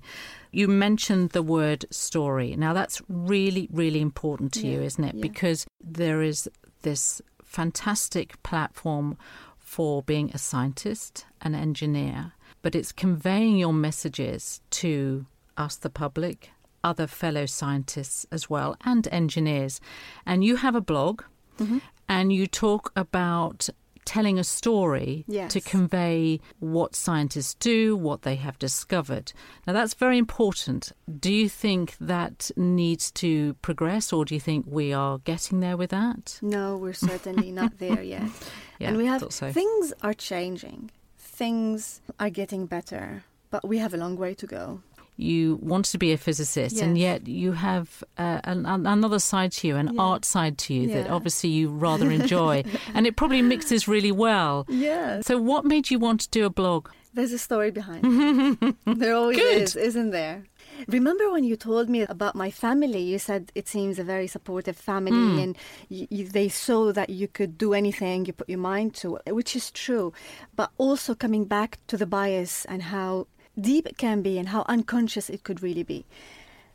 you 0.52 0.68
mentioned 0.68 1.32
the 1.32 1.44
word 1.44 1.86
story. 1.92 2.56
Now, 2.56 2.74
that's 2.74 3.02
really, 3.08 3.68
really 3.72 4.02
important 4.02 4.54
to 4.54 4.68
yeah, 4.68 4.74
you, 4.74 4.82
isn't 4.84 5.04
it? 5.04 5.16
Yeah. 5.16 5.22
Because 5.22 5.68
there 5.82 6.22
is 6.22 6.50
this 6.82 7.22
fantastic 7.44 8.42
platform 8.44 9.18
for 9.58 10.02
being 10.02 10.32
a 10.34 10.38
scientist, 10.38 11.26
an 11.42 11.56
engineer, 11.56 12.34
but 12.62 12.76
it's 12.76 12.92
conveying 12.92 13.58
your 13.58 13.74
messages 13.74 14.62
to 14.72 15.26
us, 15.58 15.76
the 15.76 15.90
public, 15.90 16.52
other 16.84 17.08
fellow 17.08 17.46
scientists 17.46 18.26
as 18.32 18.50
well, 18.50 18.76
and 18.86 19.08
engineers. 19.12 19.82
And 20.26 20.44
you 20.44 20.58
have 20.58 20.76
a 20.76 20.82
blog. 20.82 21.24
Mm-hmm. 21.60 21.80
And 22.08 22.34
you 22.34 22.48
talk 22.48 22.92
about 22.96 23.70
telling 24.10 24.40
a 24.40 24.44
story 24.44 25.24
yes. 25.28 25.54
to 25.54 25.62
convey 25.62 26.40
what 26.58 26.96
scientists 26.96 27.54
do, 27.54 27.96
what 27.96 28.24
they 28.24 28.38
have 28.38 28.58
discovered. 28.58 29.32
Now, 29.68 29.74
that's 29.74 29.94
very 29.94 30.18
important. 30.18 30.92
Do 31.20 31.32
you 31.32 31.48
think 31.48 31.96
that 32.02 32.50
needs 32.58 33.12
to 33.12 33.54
progress, 33.62 34.12
or 34.12 34.26
do 34.26 34.34
you 34.34 34.40
think 34.40 34.66
we 34.68 34.92
are 34.94 35.20
getting 35.20 35.60
there 35.60 35.78
with 35.78 35.92
that? 35.92 36.40
No, 36.42 36.76
we're 36.76 36.94
certainly 36.94 37.52
not 37.52 37.78
there 37.78 38.02
yet. 38.02 38.30
Yeah, 38.80 38.88
and 38.88 38.98
we 38.98 39.08
have 39.08 39.26
so. 39.34 39.52
things 39.52 39.92
are 40.04 40.14
changing, 40.14 40.90
things 41.18 42.00
are 42.18 42.30
getting 42.30 42.66
better, 42.66 43.26
but 43.52 43.68
we 43.68 43.78
have 43.80 43.94
a 43.94 43.98
long 43.98 44.16
way 44.16 44.34
to 44.36 44.48
go 44.48 44.82
you 45.20 45.60
want 45.62 45.86
to 45.86 45.98
be 45.98 46.14
a 46.14 46.18
physicist, 46.18 46.76
yes. 46.76 46.84
and 46.84 46.98
yet 46.98 47.28
you 47.28 47.52
have 47.52 48.04
uh, 48.18 48.40
an, 48.46 48.66
another 48.66 49.20
side 49.20 49.52
to 49.52 49.68
you, 49.68 49.76
an 49.76 49.94
yeah. 49.94 50.02
art 50.02 50.24
side 50.24 50.58
to 50.58 50.74
you 50.74 50.88
yeah. 50.88 51.02
that 51.04 51.10
obviously 51.10 51.50
you 51.50 51.70
rather 51.70 52.10
enjoy, 52.20 52.64
and 52.94 53.06
it 53.06 53.16
probably 53.16 53.42
mixes 53.42 53.88
really 53.88 54.12
well. 54.12 54.66
Yeah. 54.70 55.22
So, 55.22 55.38
what 55.38 55.66
made 55.66 55.90
you 55.90 56.00
want 56.00 56.22
to 56.22 56.30
do 56.30 56.46
a 56.46 56.50
blog? 56.50 56.90
There's 57.14 57.34
a 57.34 57.40
story 57.40 57.72
behind 57.72 58.06
it. 58.06 58.76
there 58.86 59.16
always 59.16 59.38
Good. 59.38 59.62
is, 59.64 59.76
isn't 59.76 60.12
there? 60.12 60.44
Remember 60.88 61.30
when 61.30 61.44
you 61.44 61.58
told 61.58 61.90
me 61.90 62.04
about 62.04 62.36
my 62.36 62.50
family? 62.50 63.02
You 63.02 63.20
said 63.20 63.52
it 63.56 63.68
seems 63.68 64.00
a 64.00 64.04
very 64.04 64.28
supportive 64.28 64.78
family, 64.78 65.12
mm. 65.12 65.56
and 65.90 66.32
they 66.32 66.48
saw 66.48 66.94
that 66.94 67.10
you 67.10 67.28
could 67.28 67.58
do 67.58 67.74
anything 67.74 68.26
you 68.26 68.34
put 68.34 68.48
your 68.48 68.60
mind 68.60 68.96
to, 68.96 69.20
which 69.28 69.56
is 69.56 69.72
true. 69.72 70.14
But 70.56 70.72
also 70.78 71.14
coming 71.14 71.44
back 71.46 71.80
to 71.88 71.98
the 71.98 72.06
bias 72.06 72.64
and 72.66 72.84
how 72.84 73.28
deep 73.60 73.88
it 73.88 73.98
can 73.98 74.22
be 74.22 74.38
and 74.38 74.50
how 74.50 74.64
unconscious 74.68 75.30
it 75.30 75.44
could 75.44 75.62
really 75.62 75.84
be. 75.84 76.06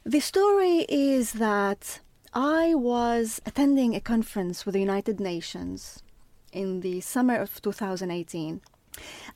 The 0.04 0.20
story 0.20 0.86
is 0.88 1.32
that 1.32 2.00
I 2.34 2.74
was 2.74 3.40
attending 3.46 3.94
a 3.94 4.00
conference 4.00 4.66
with 4.66 4.74
the 4.74 4.80
United 4.80 5.20
Nations 5.20 6.02
in 6.52 6.80
the 6.80 7.00
summer 7.00 7.36
of 7.36 7.60
2018. 7.62 8.60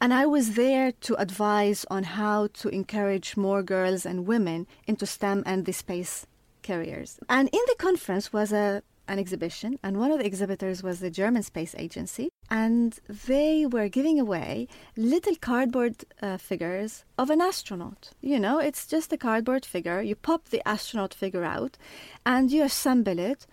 And 0.01 0.15
I 0.15 0.27
was 0.27 0.55
there 0.55 0.93
to 0.93 1.15
advise 1.17 1.85
on 1.91 2.05
how 2.05 2.49
to 2.55 2.69
encourage 2.69 3.37
more 3.37 3.63
girls 3.63 4.07
and 4.07 4.27
women 4.27 4.67
into 4.87 5.07
STEM 5.07 5.43
and 5.47 5.65
the 5.65 5.73
space 5.73 6.27
careers. 6.63 7.19
And 7.29 7.49
in 7.49 7.61
the 7.67 7.75
conference 7.79 8.33
was 8.33 8.53
a 8.53 8.83
an 9.09 9.19
exhibition, 9.19 9.79
and 9.83 9.99
one 9.99 10.13
of 10.13 10.19
the 10.19 10.27
exhibitors 10.27 10.83
was 10.83 11.01
the 11.01 11.11
German 11.11 11.43
Space 11.43 11.75
Agency, 11.79 12.31
and 12.51 12.99
they 13.27 13.67
were 13.67 13.89
giving 13.89 14.21
away 14.21 14.69
little 14.97 15.37
cardboard 15.37 16.05
uh, 16.23 16.37
figures 16.37 17.05
of 17.17 17.31
an 17.31 17.41
astronaut. 17.41 18.11
You 18.21 18.39
know, 18.39 18.59
it's 18.59 18.87
just 18.87 19.13
a 19.13 19.17
cardboard 19.17 19.65
figure. 19.65 20.01
You 20.03 20.15
pop 20.15 20.49
the 20.49 20.67
astronaut 20.69 21.15
figure 21.15 21.45
out, 21.45 21.77
and 22.25 22.53
you 22.53 22.63
assemble 22.63 23.19
it 23.19 23.47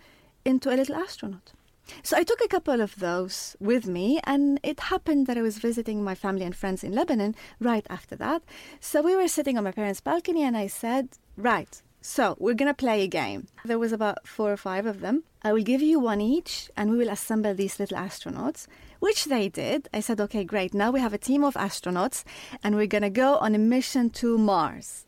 into 0.44 0.72
a 0.72 0.76
little 0.76 0.96
astronaut. 0.96 1.52
So 2.02 2.16
I 2.16 2.24
took 2.24 2.40
a 2.40 2.48
couple 2.48 2.80
of 2.80 2.96
those 2.96 3.56
with 3.60 3.86
me, 3.86 4.20
and 4.24 4.58
it 4.62 4.80
happened 4.80 5.26
that 5.26 5.38
I 5.38 5.42
was 5.42 5.58
visiting 5.58 6.02
my 6.02 6.14
family 6.14 6.44
and 6.44 6.54
friends 6.54 6.82
in 6.82 6.92
Lebanon 6.92 7.34
right 7.60 7.86
after 7.88 8.16
that. 8.16 8.42
So 8.80 9.02
we 9.02 9.16
were 9.16 9.28
sitting 9.28 9.56
on 9.56 9.64
my 9.64 9.72
parents' 9.72 10.00
balcony, 10.00 10.42
and 10.42 10.56
I 10.56 10.66
said, 10.66 11.10
Right, 11.36 11.82
so 12.06 12.36
we're 12.38 12.54
gonna 12.54 12.72
play 12.72 13.02
a 13.02 13.08
game. 13.08 13.48
There 13.64 13.80
was 13.80 13.92
about 13.92 14.28
four 14.28 14.52
or 14.52 14.56
five 14.56 14.86
of 14.86 15.00
them. 15.00 15.24
I 15.42 15.52
will 15.52 15.64
give 15.64 15.82
you 15.82 15.98
one 15.98 16.20
each, 16.20 16.70
and 16.76 16.90
we 16.90 16.98
will 16.98 17.08
assemble 17.08 17.52
these 17.52 17.80
little 17.80 17.98
astronauts, 17.98 18.68
which 19.00 19.24
they 19.24 19.48
did. 19.48 19.88
I 19.92 19.98
said, 19.98 20.20
okay, 20.20 20.44
great. 20.44 20.72
Now 20.72 20.92
we 20.92 21.00
have 21.00 21.12
a 21.12 21.18
team 21.18 21.42
of 21.42 21.54
astronauts, 21.54 22.22
and 22.62 22.76
we're 22.76 22.86
gonna 22.86 23.10
go 23.10 23.38
on 23.38 23.56
a 23.56 23.58
mission 23.58 24.10
to 24.10 24.38
Mars. 24.38 25.06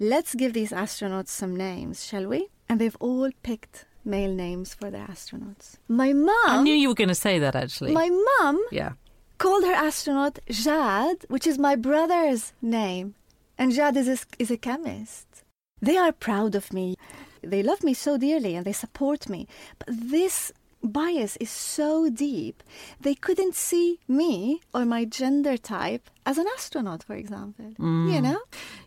Let's 0.00 0.34
give 0.34 0.54
these 0.54 0.72
astronauts 0.72 1.28
some 1.28 1.54
names, 1.54 2.04
shall 2.04 2.26
we? 2.26 2.48
And 2.68 2.80
they've 2.80 2.96
all 2.98 3.30
picked 3.44 3.86
male 4.04 4.34
names 4.34 4.74
for 4.74 4.90
their 4.90 5.06
astronauts. 5.06 5.76
My 5.86 6.12
mom. 6.12 6.34
I 6.46 6.62
knew 6.62 6.74
you 6.74 6.88
were 6.88 6.94
going 6.94 7.08
to 7.08 7.14
say 7.14 7.38
that 7.38 7.54
actually. 7.54 7.92
My 7.92 8.10
mom. 8.10 8.60
Yeah. 8.72 8.94
Called 9.38 9.62
her 9.62 9.72
astronaut 9.72 10.40
Jad, 10.50 11.26
which 11.28 11.46
is 11.46 11.58
my 11.58 11.76
brother's 11.76 12.52
name, 12.60 13.14
and 13.56 13.70
Jad 13.72 13.96
is 13.96 14.08
a, 14.08 14.18
is 14.40 14.50
a 14.50 14.56
chemist. 14.56 15.43
They 15.84 15.96
are 15.96 16.12
proud 16.12 16.54
of 16.54 16.72
me. 16.72 16.96
They 17.42 17.62
love 17.62 17.82
me 17.84 17.94
so 17.94 18.16
dearly 18.16 18.54
and 18.56 18.64
they 18.64 18.72
support 18.72 19.28
me. 19.28 19.46
But 19.78 19.88
this 19.90 20.52
bias 20.84 21.36
is 21.38 21.50
so 21.50 22.08
deep, 22.10 22.62
they 23.00 23.14
couldn't 23.14 23.54
see 23.54 23.98
me 24.06 24.60
or 24.72 24.84
my 24.84 25.04
gender 25.04 25.56
type 25.56 26.10
as 26.26 26.38
an 26.38 26.46
astronaut, 26.54 27.02
for 27.02 27.14
example. 27.14 27.72
Mm. 27.78 28.12
You 28.12 28.20
know? 28.20 28.40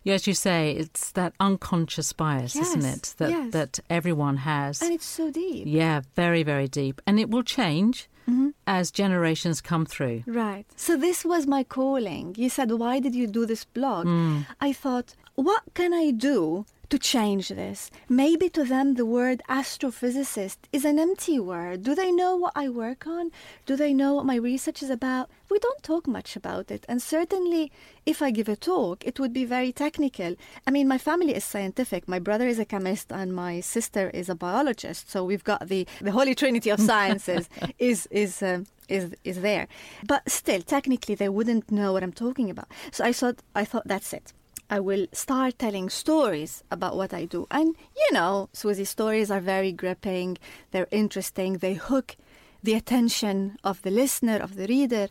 Yeah, 0.03 0.15
as 0.15 0.27
you 0.27 0.33
say, 0.33 0.71
it's 0.71 1.11
that 1.11 1.33
unconscious 1.39 2.13
bias, 2.13 2.55
yes, 2.55 2.69
isn't 2.69 2.85
it? 2.85 3.15
That 3.17 3.29
yes. 3.29 3.53
that 3.53 3.79
everyone 3.89 4.37
has. 4.37 4.81
And 4.81 4.93
it's 4.93 5.05
so 5.05 5.31
deep. 5.31 5.63
Yeah, 5.67 6.01
very, 6.15 6.43
very 6.43 6.67
deep. 6.67 7.01
And 7.05 7.19
it 7.19 7.29
will 7.29 7.43
change. 7.43 8.09
Mm-hmm. 8.29 8.49
As 8.67 8.91
generations 8.91 9.61
come 9.61 9.85
through. 9.85 10.23
Right. 10.27 10.65
So, 10.75 10.97
this 10.97 11.23
was 11.23 11.47
my 11.47 11.63
calling. 11.63 12.35
You 12.37 12.49
said, 12.49 12.69
Why 12.73 12.99
did 12.99 13.15
you 13.15 13.25
do 13.25 13.45
this 13.45 13.63
blog? 13.63 14.05
Mm. 14.05 14.45
I 14.59 14.73
thought, 14.73 15.15
What 15.35 15.63
can 15.73 15.93
I 15.93 16.11
do 16.11 16.65
to 16.89 16.97
change 16.97 17.49
this. 17.49 17.91
Maybe 18.07 18.49
to 18.49 18.63
them 18.63 18.93
the 18.93 19.05
word 19.05 19.41
astrophysicist 19.49 20.57
is 20.71 20.85
an 20.85 20.99
empty 20.99 21.39
word. 21.39 21.83
Do 21.83 21.93
they 21.95 22.11
know 22.11 22.35
what 22.35 22.53
I 22.55 22.69
work 22.69 23.05
on? 23.05 23.31
Do 23.65 23.75
they 23.75 23.93
know 23.93 24.13
what 24.13 24.25
my 24.25 24.35
research 24.35 24.81
is 24.81 24.89
about? 24.89 25.29
We 25.49 25.59
don't 25.59 25.83
talk 25.83 26.07
much 26.07 26.35
about 26.35 26.71
it. 26.71 26.85
And 26.87 27.01
certainly, 27.01 27.71
if 28.05 28.21
I 28.21 28.31
give 28.31 28.49
a 28.49 28.55
talk, 28.55 29.05
it 29.05 29.19
would 29.19 29.33
be 29.33 29.45
very 29.45 29.71
technical. 29.71 30.35
I 30.65 30.71
mean, 30.71 30.87
my 30.87 30.97
family 30.97 31.35
is 31.35 31.43
scientific. 31.43 32.07
My 32.07 32.19
brother 32.19 32.47
is 32.47 32.59
a 32.59 32.65
chemist 32.65 33.11
and 33.11 33.33
my 33.33 33.59
sister 33.59 34.09
is 34.13 34.29
a 34.29 34.35
biologist. 34.35 35.09
So 35.09 35.23
we've 35.23 35.43
got 35.43 35.67
the, 35.67 35.87
the 36.01 36.11
holy 36.11 36.35
trinity 36.35 36.69
of 36.69 36.79
sciences 36.79 37.49
is, 37.79 38.07
is, 38.11 38.41
um, 38.41 38.65
is, 38.87 39.13
is 39.23 39.41
there. 39.41 39.67
But 40.05 40.29
still, 40.29 40.61
technically, 40.61 41.15
they 41.15 41.29
wouldn't 41.29 41.71
know 41.71 41.93
what 41.93 42.03
I'm 42.03 42.13
talking 42.13 42.49
about. 42.49 42.67
So 42.91 43.03
I 43.03 43.13
thought, 43.13 43.39
I 43.55 43.65
thought 43.65 43.87
that's 43.87 44.13
it. 44.13 44.33
I 44.69 44.79
will 44.79 45.07
start 45.13 45.59
telling 45.59 45.89
stories 45.89 46.63
about 46.69 46.97
what 46.97 47.13
I 47.13 47.25
do. 47.25 47.47
And 47.49 47.75
you 47.95 48.13
know, 48.13 48.49
Susie, 48.53 48.85
stories 48.85 49.31
are 49.31 49.39
very 49.39 49.71
gripping, 49.71 50.37
they're 50.71 50.87
interesting, 50.91 51.57
they 51.57 51.75
hook 51.75 52.17
the 52.63 52.73
attention 52.73 53.57
of 53.63 53.81
the 53.83 53.91
listener, 53.91 54.37
of 54.37 54.55
the 54.55 54.67
reader. 54.67 55.07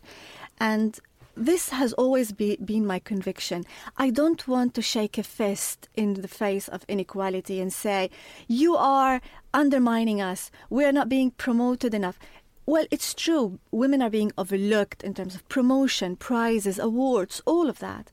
And 0.59 0.99
this 1.35 1.69
has 1.69 1.93
always 1.93 2.31
be, 2.31 2.57
been 2.57 2.85
my 2.85 2.99
conviction. 2.99 3.63
I 3.97 4.09
don't 4.09 4.47
want 4.47 4.73
to 4.75 4.81
shake 4.81 5.17
a 5.17 5.23
fist 5.23 5.87
in 5.95 6.15
the 6.15 6.27
face 6.27 6.67
of 6.67 6.85
inequality 6.87 7.61
and 7.61 7.71
say, 7.71 8.09
you 8.47 8.75
are 8.75 9.21
undermining 9.53 10.21
us, 10.21 10.51
we're 10.69 10.91
not 10.91 11.09
being 11.09 11.31
promoted 11.31 11.93
enough. 11.93 12.19
Well, 12.65 12.85
it's 12.91 13.13
true, 13.13 13.59
women 13.71 14.01
are 14.01 14.09
being 14.09 14.33
overlooked 14.37 15.03
in 15.03 15.13
terms 15.13 15.35
of 15.35 15.47
promotion, 15.47 16.15
prizes, 16.15 16.77
awards, 16.77 17.41
all 17.45 17.69
of 17.69 17.79
that. 17.79 18.11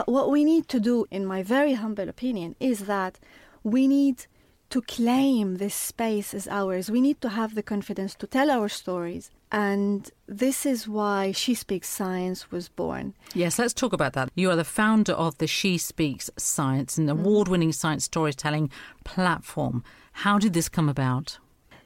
But 0.00 0.08
what 0.08 0.30
we 0.30 0.44
need 0.44 0.66
to 0.68 0.80
do, 0.80 1.04
in 1.10 1.26
my 1.26 1.42
very 1.42 1.74
humble 1.74 2.08
opinion, 2.08 2.56
is 2.58 2.86
that 2.86 3.20
we 3.62 3.86
need 3.86 4.24
to 4.70 4.80
claim 4.80 5.58
this 5.58 5.74
space 5.74 6.32
as 6.32 6.48
ours. 6.48 6.90
We 6.90 7.02
need 7.02 7.20
to 7.20 7.28
have 7.28 7.54
the 7.54 7.62
confidence 7.62 8.14
to 8.14 8.26
tell 8.26 8.50
our 8.50 8.70
stories 8.70 9.30
And 9.52 10.10
this 10.26 10.64
is 10.64 10.88
why 10.88 11.32
She 11.32 11.52
Speaks 11.54 11.90
Science 11.90 12.50
was 12.50 12.70
born. 12.70 13.12
Yes, 13.34 13.58
let's 13.58 13.74
talk 13.74 13.92
about 13.92 14.14
that. 14.14 14.30
You 14.34 14.50
are 14.50 14.56
the 14.56 14.72
founder 14.80 15.12
of 15.12 15.36
the 15.36 15.46
She 15.46 15.76
Speaks 15.76 16.30
Science, 16.38 16.96
an 16.96 17.08
mm-hmm. 17.08 17.20
award 17.20 17.48
winning 17.48 17.72
science 17.72 18.04
storytelling 18.04 18.70
platform. 19.04 19.84
How 20.24 20.38
did 20.38 20.54
this 20.54 20.70
come 20.70 20.88
about? 20.88 21.38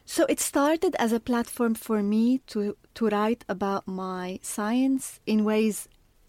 So 0.05 0.25
it 0.29 0.39
started 0.39 0.95
as 1.01 1.13
a 1.13 1.19
platform 1.19 1.75
for 1.75 2.01
me 2.01 2.43
to, 2.53 2.77
to 2.95 3.09
write 3.09 3.45
about 3.49 3.89
my 3.89 4.39
science 4.41 5.19
in 5.27 5.43
ways 5.43 5.89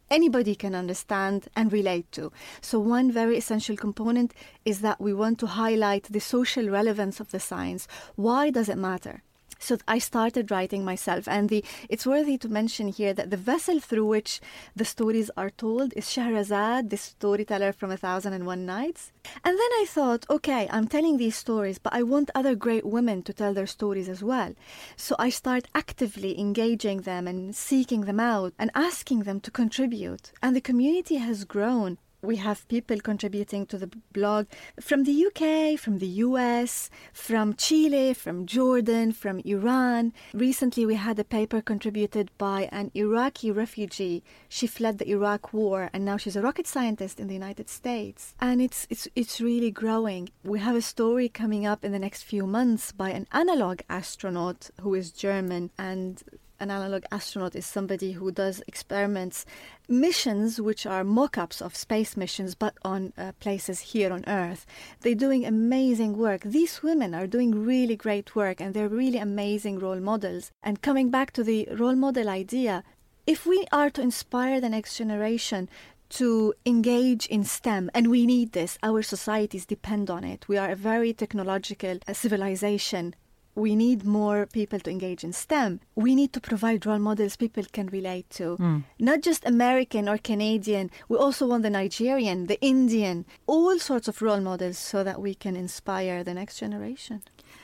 anybody 0.09 0.55
can 0.55 0.75
understand 0.75 1.47
and 1.55 1.71
relate 1.71 2.11
to. 2.13 2.31
So, 2.61 2.79
one 2.79 3.11
very 3.11 3.37
essential 3.37 3.75
component 3.75 4.33
is 4.63 4.81
that 4.81 5.01
we 5.01 5.13
want 5.13 5.39
to 5.39 5.47
highlight 5.47 6.03
the 6.03 6.19
social 6.19 6.69
relevance 6.69 7.19
of 7.19 7.31
the 7.31 7.39
science. 7.39 7.87
Why 8.15 8.49
does 8.49 8.69
it 8.69 8.77
matter? 8.77 9.23
So 9.65 9.79
I 9.87 9.97
started 9.97 10.51
writing 10.51 10.85
myself, 10.85 11.27
and 11.27 11.49
the, 11.49 11.65
it's 11.89 12.05
worthy 12.05 12.37
to 12.37 12.47
mention 12.47 12.89
here 12.89 13.15
that 13.15 13.31
the 13.31 13.35
vessel 13.51 13.79
through 13.79 14.05
which 14.05 14.39
the 14.75 14.85
stories 14.85 15.31
are 15.35 15.49
told 15.49 15.91
is 15.95 16.05
Shahrazad, 16.05 16.91
the 16.91 16.97
storyteller 16.97 17.73
from 17.73 17.89
A 17.89 17.97
Thousand 17.97 18.33
and 18.33 18.45
One 18.45 18.67
Nights. 18.67 19.11
And 19.43 19.57
then 19.57 19.71
I 19.81 19.85
thought, 19.87 20.23
okay, 20.29 20.69
I'm 20.69 20.87
telling 20.87 21.17
these 21.17 21.35
stories, 21.35 21.79
but 21.79 21.95
I 21.95 22.03
want 22.03 22.29
other 22.35 22.53
great 22.53 22.85
women 22.85 23.23
to 23.23 23.33
tell 23.33 23.55
their 23.55 23.65
stories 23.65 24.07
as 24.07 24.21
well. 24.21 24.53
So 24.97 25.15
I 25.17 25.31
start 25.31 25.67
actively 25.73 26.39
engaging 26.39 27.01
them 27.01 27.27
and 27.27 27.55
seeking 27.55 28.01
them 28.01 28.19
out 28.19 28.53
and 28.59 28.69
asking 28.75 29.23
them 29.23 29.39
to 29.39 29.49
contribute. 29.49 30.31
And 30.43 30.55
the 30.55 30.61
community 30.61 31.15
has 31.15 31.43
grown 31.43 31.97
we 32.25 32.37
have 32.37 32.67
people 32.67 32.99
contributing 32.99 33.65
to 33.67 33.77
the 33.77 33.89
blog 34.11 34.47
from 34.79 35.03
the 35.03 35.25
UK, 35.27 35.79
from 35.79 35.99
the 35.99 36.07
US, 36.25 36.89
from 37.13 37.53
Chile, 37.53 38.13
from 38.13 38.45
Jordan, 38.45 39.11
from 39.11 39.39
Iran. 39.45 40.13
Recently, 40.33 40.85
we 40.85 40.95
had 40.95 41.19
a 41.19 41.23
paper 41.23 41.61
contributed 41.61 42.31
by 42.37 42.69
an 42.71 42.91
Iraqi 42.93 43.51
refugee. 43.51 44.23
She 44.49 44.67
fled 44.67 44.97
the 44.97 45.09
Iraq 45.09 45.53
war 45.53 45.89
and 45.93 46.03
now 46.03 46.17
she's 46.17 46.35
a 46.35 46.41
rocket 46.41 46.67
scientist 46.67 47.19
in 47.19 47.27
the 47.27 47.33
United 47.33 47.69
States. 47.69 48.33
And 48.39 48.61
it's, 48.61 48.87
it's, 48.89 49.07
it's 49.15 49.39
really 49.39 49.71
growing. 49.71 50.29
We 50.43 50.59
have 50.59 50.75
a 50.75 50.81
story 50.81 51.29
coming 51.29 51.65
up 51.65 51.85
in 51.85 51.91
the 51.91 51.99
next 51.99 52.23
few 52.23 52.47
months 52.47 52.91
by 52.91 53.11
an 53.11 53.27
analog 53.31 53.81
astronaut 53.89 54.69
who 54.81 54.93
is 54.95 55.11
German 55.11 55.71
and 55.77 56.23
an 56.59 56.71
analog 56.71 57.03
astronaut 57.11 57.55
is 57.55 57.65
somebody 57.65 58.13
who 58.13 58.31
does 58.31 58.61
experiments, 58.67 59.45
missions 59.87 60.59
which 60.59 60.85
are 60.85 61.03
mock 61.03 61.37
ups 61.37 61.61
of 61.61 61.75
space 61.75 62.15
missions, 62.15 62.55
but 62.55 62.75
on 62.83 63.13
uh, 63.17 63.31
places 63.39 63.79
here 63.79 64.11
on 64.11 64.23
Earth. 64.27 64.65
They're 65.01 65.15
doing 65.15 65.45
amazing 65.45 66.17
work. 66.17 66.41
These 66.41 66.81
women 66.81 67.13
are 67.13 67.27
doing 67.27 67.65
really 67.65 67.95
great 67.95 68.35
work 68.35 68.61
and 68.61 68.73
they're 68.73 68.89
really 68.89 69.17
amazing 69.17 69.79
role 69.79 69.99
models. 69.99 70.51
And 70.63 70.81
coming 70.81 71.09
back 71.09 71.31
to 71.33 71.43
the 71.43 71.67
role 71.71 71.95
model 71.95 72.29
idea, 72.29 72.83
if 73.27 73.45
we 73.45 73.65
are 73.71 73.89
to 73.89 74.01
inspire 74.01 74.61
the 74.61 74.69
next 74.69 74.97
generation 74.97 75.69
to 76.09 76.53
engage 76.65 77.25
in 77.27 77.43
STEM, 77.43 77.89
and 77.93 78.09
we 78.09 78.25
need 78.25 78.51
this. 78.51 78.77
Our 78.83 79.01
societies 79.01 79.65
depend 79.65 80.09
on 80.09 80.23
it. 80.23 80.47
We 80.47 80.57
are 80.57 80.69
a 80.69 80.75
very 80.75 81.13
technological 81.13 81.97
uh, 82.07 82.13
civilization 82.13 83.15
we 83.55 83.75
need 83.75 84.03
more 84.03 84.45
people 84.45 84.79
to 84.81 84.91
engage 84.91 85.23
in 85.23 85.33
STEM. 85.33 85.79
We 85.95 86.13
need 86.13 86.33
to 86.33 86.41
provide 86.41 86.85
role 86.85 86.99
models 86.99 87.37
people 87.37 87.63
can 87.71 87.87
relate 87.87 88.29
to. 88.31 88.57
Mm. 88.57 88.83
Not 88.99 89.21
just 89.21 89.45
American 89.45 90.09
or 90.09 90.17
Canadian, 90.17 90.91
we 91.07 91.17
also 91.17 91.47
want 91.47 91.63
the 91.63 91.69
Nigerian, 91.69 92.47
the 92.47 92.59
Indian, 92.61 93.25
all 93.47 93.79
sorts 93.79 94.07
of 94.07 94.21
role 94.21 94.41
models 94.41 94.77
so 94.77 95.03
that 95.03 95.21
we 95.21 95.33
can 95.33 95.55
inspire 95.55 96.23
the 96.23 96.33
next 96.33 96.59
generation. 96.59 97.21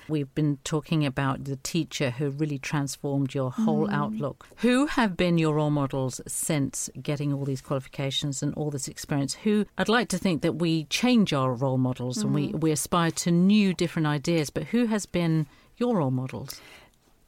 We've 0.08 0.34
been 0.34 0.58
talking 0.64 1.06
about 1.06 1.46
the 1.46 1.58
teacher 1.58 2.12
who 2.12 2.30
really 2.30 2.58
transformed 2.58 3.34
your 3.34 3.52
whole 3.52 3.88
mm. 3.88 3.94
outlook. 3.94 4.48
Who 4.58 4.88
have 4.88 5.16
been 5.16 5.38
your 5.38 5.56
role 5.56 5.70
models 5.70 6.20
since 6.28 6.90
getting 7.02 7.34
all 7.34 7.46
these 7.46 7.62
qualifications 7.62 8.42
and 8.44 8.54
all 8.56 8.72
this 8.72 8.88
experience? 8.88 9.36
Who 9.44 9.66
I'd 9.78 9.90
like 9.90 10.10
to 10.10 10.18
think 10.18 10.42
that 10.42 10.54
we 10.54 10.86
change 10.86 11.34
our 11.34 11.54
role 11.54 11.78
models 11.78 12.20
mm. 12.20 12.24
and 12.24 12.34
we, 12.34 12.52
mm. 12.52 12.60
we 12.62 12.72
aspire 12.72 13.12
to 13.12 13.32
new, 13.32 13.74
different 13.74 14.08
ideas, 14.08 14.50
but 14.50 14.64
who 14.66 14.86
has 14.88 15.06
been 15.06 15.48
your 15.82 15.98
role 15.98 16.12
models? 16.12 16.62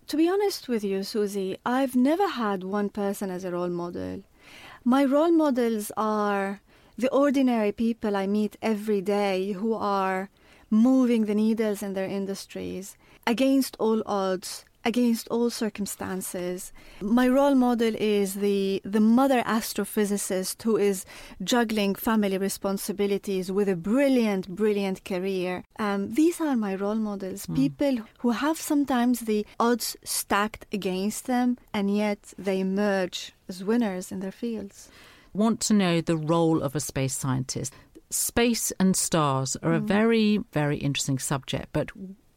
To 0.08 0.16
be 0.16 0.30
honest 0.30 0.68
with 0.68 0.84
you, 0.84 1.02
Susie, 1.04 1.58
I've 1.66 1.96
never 1.96 2.28
had 2.28 2.64
one 2.64 2.90
person 2.90 3.32
as 3.32 3.44
a 3.44 3.52
role 3.52 3.70
model. 3.84 4.22
My 4.84 5.04
role 5.06 5.32
models 5.32 5.92
are 5.98 6.62
the 6.96 7.10
ordinary 7.10 7.72
people 7.72 8.16
I 8.16 8.28
meet 8.28 8.56
every 8.62 9.02
day 9.02 9.54
who 9.54 9.74
are 9.74 10.30
moving 10.70 11.26
the 11.26 11.34
needles 11.34 11.82
in 11.82 11.94
their 11.94 12.06
industries 12.06 12.96
against 13.26 13.76
all 13.80 14.04
odds 14.06 14.66
against 14.86 15.28
all 15.30 15.50
circumstances. 15.50 16.74
My 17.02 17.28
role 17.28 17.56
model 17.56 17.94
is 17.96 18.36
the, 18.36 18.82
the 18.84 19.00
mother 19.00 19.42
astrophysicist 19.44 20.62
who 20.64 20.78
is 20.78 21.06
juggling 21.44 21.96
family 21.96 22.38
responsibilities 22.38 23.52
with 23.52 23.70
a 23.70 23.76
brilliant, 23.76 24.50
brilliant 24.50 25.06
career. 25.06 25.64
Um, 25.80 26.14
these 26.14 26.42
are 26.42 26.56
my 26.56 26.76
role 26.76 26.96
models, 26.96 27.46
mm. 27.46 27.56
people 27.56 28.06
who 28.20 28.32
have 28.32 28.58
sometimes 28.58 29.22
the 29.22 29.46
odds 29.60 29.96
stacked 30.04 30.66
against 30.72 31.26
them, 31.26 31.58
and 31.74 31.96
yet 31.96 32.34
they 32.38 32.60
emerge 32.60 33.34
as 33.48 33.64
winners 33.64 34.12
in 34.12 34.20
their 34.20 34.32
fields. 34.32 34.90
Want 35.34 35.60
to 35.62 35.74
know 35.74 36.02
the 36.02 36.18
role 36.18 36.62
of 36.62 36.76
a 36.76 36.80
space 36.80 37.18
scientist? 37.18 37.74
Space 38.10 38.72
and 38.80 38.96
stars 38.96 39.56
are 39.64 39.72
mm. 39.72 39.78
a 39.78 39.80
very, 39.80 40.40
very 40.52 40.78
interesting 40.78 41.18
subject, 41.18 41.70
but 41.74 41.92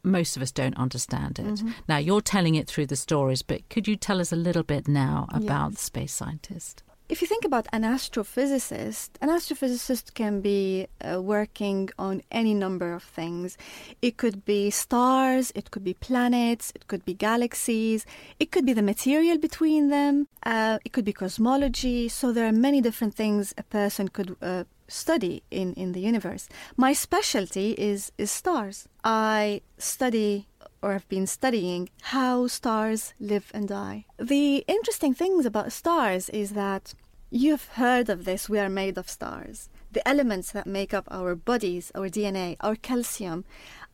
most 0.07 0.35
of 0.35 0.41
us 0.41 0.51
don't 0.51 0.77
understand 0.77 1.39
it. 1.39 1.45
Mm-hmm. 1.45 1.71
Now, 1.87 1.97
you're 1.97 2.21
telling 2.21 2.55
it 2.55 2.67
through 2.67 2.87
the 2.87 2.95
stories, 2.95 3.41
but 3.41 3.67
could 3.69 3.87
you 3.87 3.95
tell 3.95 4.19
us 4.19 4.31
a 4.31 4.35
little 4.35 4.63
bit 4.63 4.87
now 4.87 5.27
about 5.31 5.71
yes. 5.71 5.79
the 5.79 5.83
space 5.83 6.13
scientist? 6.13 6.83
If 7.09 7.21
you 7.21 7.27
think 7.27 7.45
about 7.45 7.67
an 7.71 7.83
astrophysicist, 7.83 9.11
an 9.21 9.29
astrophysicist 9.29 10.13
can 10.13 10.41
be 10.41 10.87
uh, 10.99 11.21
working 11.21 11.89
on 11.97 12.21
any 12.31 12.53
number 12.53 12.91
of 12.91 13.01
things. 13.01 13.57
It 14.01 14.17
could 14.17 14.43
be 14.43 14.69
stars, 14.71 15.53
it 15.55 15.71
could 15.71 15.85
be 15.85 15.93
planets, 15.93 16.73
it 16.75 16.87
could 16.87 17.05
be 17.05 17.13
galaxies, 17.13 18.05
it 18.41 18.51
could 18.51 18.65
be 18.65 18.73
the 18.73 18.81
material 18.81 19.37
between 19.37 19.87
them, 19.87 20.27
uh, 20.43 20.79
it 20.83 20.91
could 20.91 21.05
be 21.05 21.13
cosmology. 21.13 22.09
So 22.09 22.33
there 22.33 22.45
are 22.45 22.51
many 22.51 22.81
different 22.81 23.15
things 23.15 23.53
a 23.57 23.63
person 23.63 24.09
could 24.09 24.35
uh, 24.41 24.65
study 24.87 25.43
in, 25.51 25.73
in 25.73 25.91
the 25.91 25.99
universe. 25.99 26.47
My 26.75 26.93
specialty 26.93 27.71
is, 27.71 28.11
is 28.17 28.31
stars. 28.31 28.87
I 29.03 29.61
study 29.77 30.47
or 30.81 30.93
have 30.93 31.07
been 31.09 31.27
studying 31.27 31.89
how 32.01 32.47
stars 32.47 33.13
live 33.19 33.51
and 33.53 33.67
die. 33.67 34.05
The 34.17 34.63
interesting 34.67 35.13
things 35.13 35.45
about 35.45 35.71
stars 35.71 36.29
is 36.29 36.51
that 36.51 36.93
you've 37.29 37.65
heard 37.69 38.09
of 38.09 38.25
this, 38.25 38.47
we 38.49 38.59
are 38.59 38.69
made 38.69 38.97
of 38.97 39.09
stars. 39.09 39.69
The 39.91 40.07
elements 40.07 40.51
that 40.51 40.67
make 40.67 40.93
up 40.93 41.07
our 41.09 41.35
bodies, 41.35 41.91
our 41.95 42.09
DNA, 42.09 42.57
our 42.61 42.75
calcium, 42.75 43.45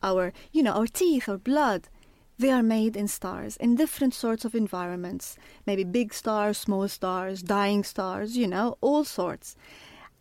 our 0.01 0.34
you 0.51 0.62
know, 0.63 0.73
our 0.73 0.88
teeth, 0.88 1.29
our 1.29 1.38
blood, 1.38 1.88
they 2.38 2.51
are 2.51 2.63
made 2.63 2.95
in 2.97 3.08
stars 3.08 3.58
in 3.58 3.75
different 3.75 4.13
sorts 4.13 4.43
of 4.43 4.56
environments. 4.56 5.38
Maybe 5.65 5.84
big 5.84 6.13
stars, 6.13 6.58
small 6.58 6.88
stars, 6.88 7.41
dying 7.41 7.84
stars, 7.84 8.36
you 8.36 8.47
know, 8.47 8.77
all 8.82 9.03
sorts. 9.03 9.56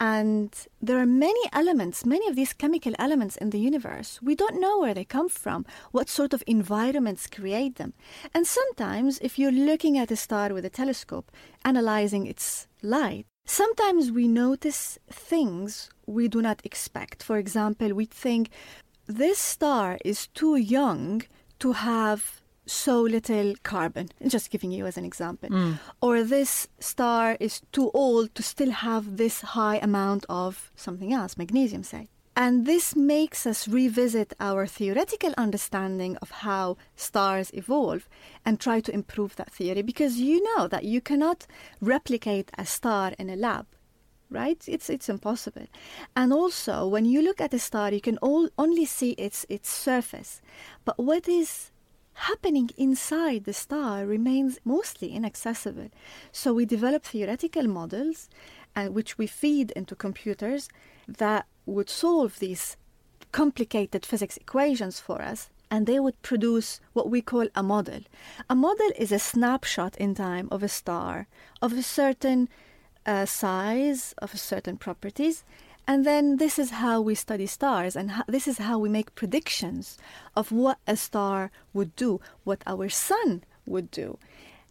And 0.03 0.53
there 0.81 0.99
are 0.99 1.07
many 1.07 1.41
elements, 1.53 2.05
many 2.05 2.27
of 2.27 2.35
these 2.35 2.53
chemical 2.53 2.93
elements 2.99 3.37
in 3.37 3.51
the 3.51 3.61
universe. 3.61 4.19
We 4.21 4.35
don't 4.35 4.61
know 4.61 4.81
where 4.81 4.95
they 4.95 5.05
come 5.05 5.29
from, 5.29 5.65
what 5.93 6.09
sort 6.09 6.35
of 6.35 6.43
environments 6.49 7.29
create 7.29 7.77
them. 7.77 7.93
And 8.35 8.45
sometimes, 8.45 9.21
if 9.21 9.38
you're 9.38 9.53
looking 9.53 9.97
at 9.97 10.11
a 10.11 10.17
star 10.17 10.53
with 10.53 10.65
a 10.65 10.71
telescope, 10.71 11.31
analyzing 11.65 12.27
its 12.27 12.67
light, 12.83 13.27
sometimes 13.47 14.11
we 14.11 14.27
notice 14.27 14.99
things 15.09 15.88
we 16.05 16.27
do 16.27 16.43
not 16.43 16.61
expect. 16.65 17.23
For 17.23 17.38
example, 17.38 17.95
we 17.95 18.07
think 18.07 18.51
this 19.07 19.38
star 19.38 19.99
is 20.05 20.27
too 20.27 20.57
young 20.57 21.23
to 21.61 21.75
have 21.75 22.41
so 22.66 23.01
little 23.01 23.55
carbon. 23.62 24.09
Just 24.27 24.51
giving 24.51 24.72
you 24.72 24.87
as 24.87 24.96
an 24.96 25.05
example. 25.05 25.48
Mm. 25.48 25.79
Or 26.01 26.22
this 26.22 26.68
star 26.79 27.37
is 27.40 27.62
too 27.72 27.90
old 27.92 28.35
to 28.35 28.42
still 28.42 28.70
have 28.70 29.16
this 29.16 29.40
high 29.40 29.77
amount 29.77 30.25
of 30.29 30.70
something 30.77 31.12
else, 31.12 31.37
magnesium, 31.37 31.83
say. 31.83 32.09
And 32.35 32.64
this 32.64 32.96
makes 32.96 33.46
us 33.46 33.68
revisit 33.68 34.33
our 34.40 34.66
theoretical 34.66 35.35
understanding 35.37 36.16
of 36.22 36.31
how 36.31 36.79
stars 36.96 37.51
evolve 37.53 38.09
and 38.44 38.59
try 38.59 38.81
to 38.81 38.94
improve 38.94 39.37
that 39.37 39.53
theory 39.53 39.83
because 39.83 40.18
you 40.18 40.42
know 40.57 40.66
that 40.66 40.85
you 40.85 41.03
cannot 41.03 41.46
replicate 41.81 42.51
a 42.57 42.64
star 42.64 43.12
in 43.18 43.29
a 43.29 43.37
lab 43.37 43.66
right 44.31 44.64
it's 44.66 44.88
it's 44.88 45.11
impossible 45.11 45.66
and 46.16 46.33
also 46.33 46.87
when 46.87 47.05
you 47.05 47.20
look 47.20 47.38
at 47.38 47.53
a 47.53 47.59
star 47.59 47.92
you 47.92 48.01
can 48.01 48.16
all, 48.18 48.48
only 48.57 48.87
see 48.87 49.11
its 49.12 49.44
its 49.51 49.68
surface 49.68 50.40
but 50.87 50.98
what 50.98 51.29
is 51.29 51.71
happening 52.14 52.70
inside 52.77 53.44
the 53.44 53.53
star 53.53 54.07
remains 54.07 54.59
mostly 54.64 55.12
inaccessible. 55.12 55.90
So 56.31 56.53
we 56.53 56.64
develop 56.66 57.05
theoretical 57.05 57.66
models 57.66 58.29
uh, 58.75 58.87
which 58.87 59.18
we 59.18 59.27
feed 59.27 59.70
into 59.72 59.94
computers 59.94 60.68
that 61.07 61.46
would 61.66 61.90
solve 61.90 62.38
these 62.38 62.77
complicated 63.33 64.05
physics 64.05 64.37
equations 64.37 65.01
for 65.01 65.22
us. 65.22 65.51
and 65.72 65.87
they 65.87 65.98
would 65.98 66.20
produce 66.20 66.81
what 66.92 67.09
we 67.09 67.22
call 67.22 67.48
a 67.55 67.62
model. 67.62 68.01
A 68.51 68.55
model 68.55 68.90
is 68.98 69.11
a 69.11 69.18
snapshot 69.18 69.96
in 69.96 70.14
time 70.14 70.46
of 70.51 70.62
a 70.62 70.68
star 70.68 71.27
of 71.62 71.72
a 71.72 71.83
certain 71.83 72.51
uh, 73.07 73.25
size, 73.25 74.14
of 74.18 74.38
certain 74.38 74.77
properties. 74.77 75.44
And 75.87 76.07
then 76.07 76.37
this 76.37 76.59
is 76.59 76.71
how 76.71 77.01
we 77.01 77.14
study 77.14 77.47
stars, 77.47 77.97
and 77.97 78.12
ho- 78.12 78.23
this 78.29 78.47
is 78.47 78.59
how 78.59 78.79
we 78.79 78.88
make 78.88 79.14
predictions 79.14 79.99
of 80.37 80.53
what 80.53 80.79
a 80.87 80.97
star 80.97 81.51
would 81.73 81.97
do, 81.97 82.21
what 82.45 82.62
our 82.66 82.88
sun 82.88 83.42
would 83.66 83.90
do. 83.90 84.18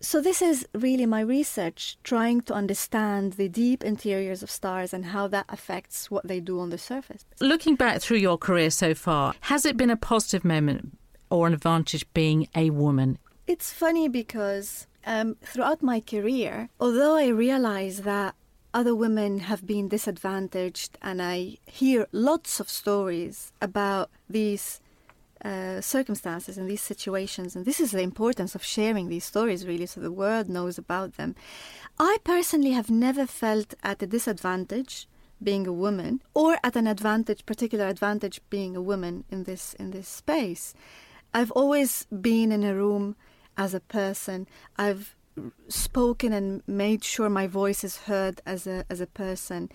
So, 0.04 0.20
this 0.20 0.42
is 0.42 0.68
really 0.74 1.06
my 1.06 1.20
research, 1.22 1.96
trying 2.04 2.42
to 2.42 2.56
understand 2.56 3.34
the 3.34 3.48
deep 3.48 3.84
interiors 3.84 4.42
of 4.42 4.50
stars 4.50 4.96
and 4.96 5.06
how 5.06 5.28
that 5.28 5.46
affects 5.48 6.10
what 6.10 6.28
they 6.28 6.40
do 6.40 6.60
on 6.60 6.72
the 6.72 6.80
surface. 6.80 7.24
Looking 7.40 7.76
back 7.76 8.02
through 8.02 8.18
your 8.18 8.38
career 8.38 8.72
so 8.72 8.96
far, 8.96 9.36
has 9.42 9.64
it 9.64 9.78
been 9.78 9.92
a 9.92 9.96
positive 9.96 10.44
moment 10.44 10.98
or 11.30 11.46
an 11.46 11.54
advantage 11.54 12.12
being 12.14 12.48
a 12.56 12.72
woman? 12.72 13.20
It's 13.46 13.72
funny 13.72 14.08
because 14.10 14.88
um, 15.06 15.38
throughout 15.44 15.84
my 15.84 16.00
career, 16.00 16.70
although 16.80 17.16
I 17.16 17.28
realize 17.28 18.02
that 18.02 18.34
other 18.74 18.96
women 18.96 19.40
have 19.40 19.66
been 19.66 19.88
disadvantaged, 19.88 20.98
and 21.02 21.22
I 21.22 21.58
hear 21.66 22.08
lots 22.12 22.60
of 22.60 22.70
stories 22.70 23.52
about 23.62 24.10
these 24.30 24.80
uh, 25.44 25.82
circumstances 25.82 26.58
and 26.58 26.70
these 26.70 26.82
situations. 26.82 27.56
And 27.56 27.66
this 27.66 27.80
is 27.80 27.92
the 27.92 28.02
importance 28.02 28.56
of 28.56 28.64
sharing 28.64 29.10
these 29.10 29.26
stories, 29.26 29.68
really, 29.68 29.86
so 29.86 30.00
the 30.00 30.12
world 30.12 30.48
knows 30.50 30.78
about 30.78 31.18
them. 31.18 31.36
I 32.00 32.18
personally 32.24 32.72
have 32.72 32.90
never 32.90 33.26
felt 33.26 33.74
at 33.84 34.04
a 34.04 34.08
disadvantage 34.08 35.08
being 35.44 35.66
a 35.66 35.74
woman, 35.74 36.22
or 36.34 36.58
at 36.64 36.76
an 36.76 36.88
advantage, 36.88 37.46
particular 37.46 37.88
advantage 37.88 38.40
being 38.50 38.76
a 38.76 38.82
woman 38.82 39.24
in 39.32 39.44
this 39.44 39.74
in 39.74 39.92
this 39.92 40.08
space. 40.08 40.74
I've 41.34 41.52
always 41.52 42.06
been 42.06 42.52
in 42.52 42.64
a 42.64 42.76
room 42.76 43.16
as 43.58 43.74
a 43.74 43.80
person. 43.80 44.48
I've 44.78 45.16
spoken 45.68 46.34
and 46.34 46.62
made 46.68 47.04
sure 47.04 47.30
my 47.30 47.48
voice 47.48 47.84
is 47.84 47.98
heard 47.98 48.42
as 48.46 48.68
a 48.68 48.86
as 48.90 49.02
a 49.02 49.08
person. 49.08 49.70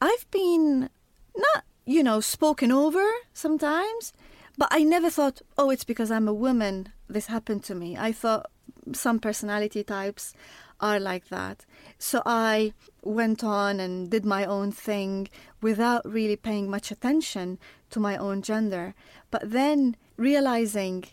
I've 0.00 0.30
been 0.30 0.90
not, 1.36 1.64
you 1.84 2.02
know, 2.02 2.20
spoken 2.20 2.70
over 2.72 3.04
sometimes, 3.32 4.12
but 4.56 4.68
I 4.70 4.84
never 4.84 5.10
thought, 5.10 5.42
oh, 5.58 5.70
it's 5.70 5.84
because 5.84 6.10
I'm 6.10 6.28
a 6.28 6.34
woman 6.34 6.92
this 7.08 7.26
happened 7.26 7.64
to 7.64 7.74
me. 7.74 7.96
I 7.96 8.12
thought 8.12 8.50
some 8.92 9.18
personality 9.18 9.82
types 9.84 10.34
are 10.80 11.00
like 11.00 11.28
that. 11.28 11.64
So 11.98 12.22
I 12.26 12.72
went 13.02 13.44
on 13.44 13.80
and 13.80 14.10
did 14.10 14.24
my 14.24 14.44
own 14.44 14.72
thing 14.72 15.28
without 15.60 16.02
really 16.04 16.36
paying 16.36 16.68
much 16.68 16.90
attention 16.90 17.58
to 17.90 18.00
my 18.00 18.16
own 18.16 18.42
gender. 18.42 18.94
But 19.30 19.50
then 19.50 19.96
realizing 20.16 21.04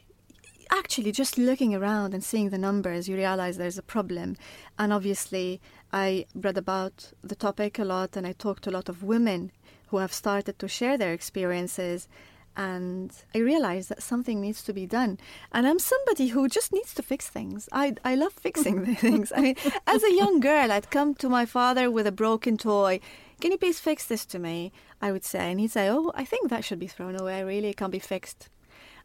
actually 0.72 1.12
just 1.12 1.38
looking 1.38 1.76
around 1.76 2.14
and 2.14 2.24
seeing 2.24 2.50
the 2.50 2.58
numbers, 2.58 3.08
you 3.08 3.16
realize 3.16 3.58
there's 3.58 3.78
a 3.78 3.84
problem. 3.84 4.38
And 4.80 4.94
obviously, 4.94 5.62
I 5.92 6.26
read 6.34 6.58
about 6.58 7.12
the 7.22 7.36
topic 7.36 7.78
a 7.78 7.84
lot 7.84 8.16
and 8.16 8.26
I 8.26 8.32
talked 8.32 8.64
to 8.64 8.70
a 8.70 8.78
lot 8.78 8.90
of 8.90 9.04
women 9.04 9.52
who 9.88 9.98
have 9.98 10.14
started 10.14 10.58
to 10.60 10.68
share 10.68 10.98
their 10.98 11.14
experiences. 11.14 12.08
And 12.56 13.12
I 13.36 13.40
realized 13.40 13.90
that 13.90 14.04
something 14.04 14.42
needs 14.42 14.64
to 14.64 14.74
be 14.74 14.86
done. 14.86 15.20
And 15.52 15.68
I'm 15.68 15.80
somebody 15.80 16.30
who 16.30 16.48
just 16.48 16.74
needs 16.74 16.94
to 16.96 17.04
fix 17.04 17.30
things. 17.30 17.68
I, 17.72 17.96
I 18.04 18.16
love 18.16 18.34
fixing 18.34 18.96
things. 18.96 19.32
I 19.36 19.42
mean, 19.42 19.56
as 19.88 20.04
a 20.04 20.14
young 20.14 20.40
girl, 20.40 20.72
I'd 20.72 20.90
come 20.90 21.16
to 21.16 21.30
my 21.30 21.46
father 21.46 21.92
with 21.92 22.08
a 22.08 22.12
broken 22.12 22.58
toy. 22.58 23.00
Can 23.40 23.52
you 23.52 23.58
please 23.58 23.80
fix 23.80 24.06
this 24.06 24.26
to 24.28 24.40
me? 24.40 24.72
I 25.02 25.12
would 25.12 25.24
say. 25.24 25.52
And 25.52 25.60
he'd 25.60 25.72
say, 25.72 25.90
Oh, 25.90 26.12
I 26.16 26.26
think 26.26 26.50
that 26.50 26.64
should 26.64 26.80
be 26.80 26.88
thrown 26.88 27.20
away. 27.20 27.44
Really, 27.44 27.70
it 27.70 27.78
can't 27.78 27.92
be 27.92 28.00
fixed. 28.00 28.50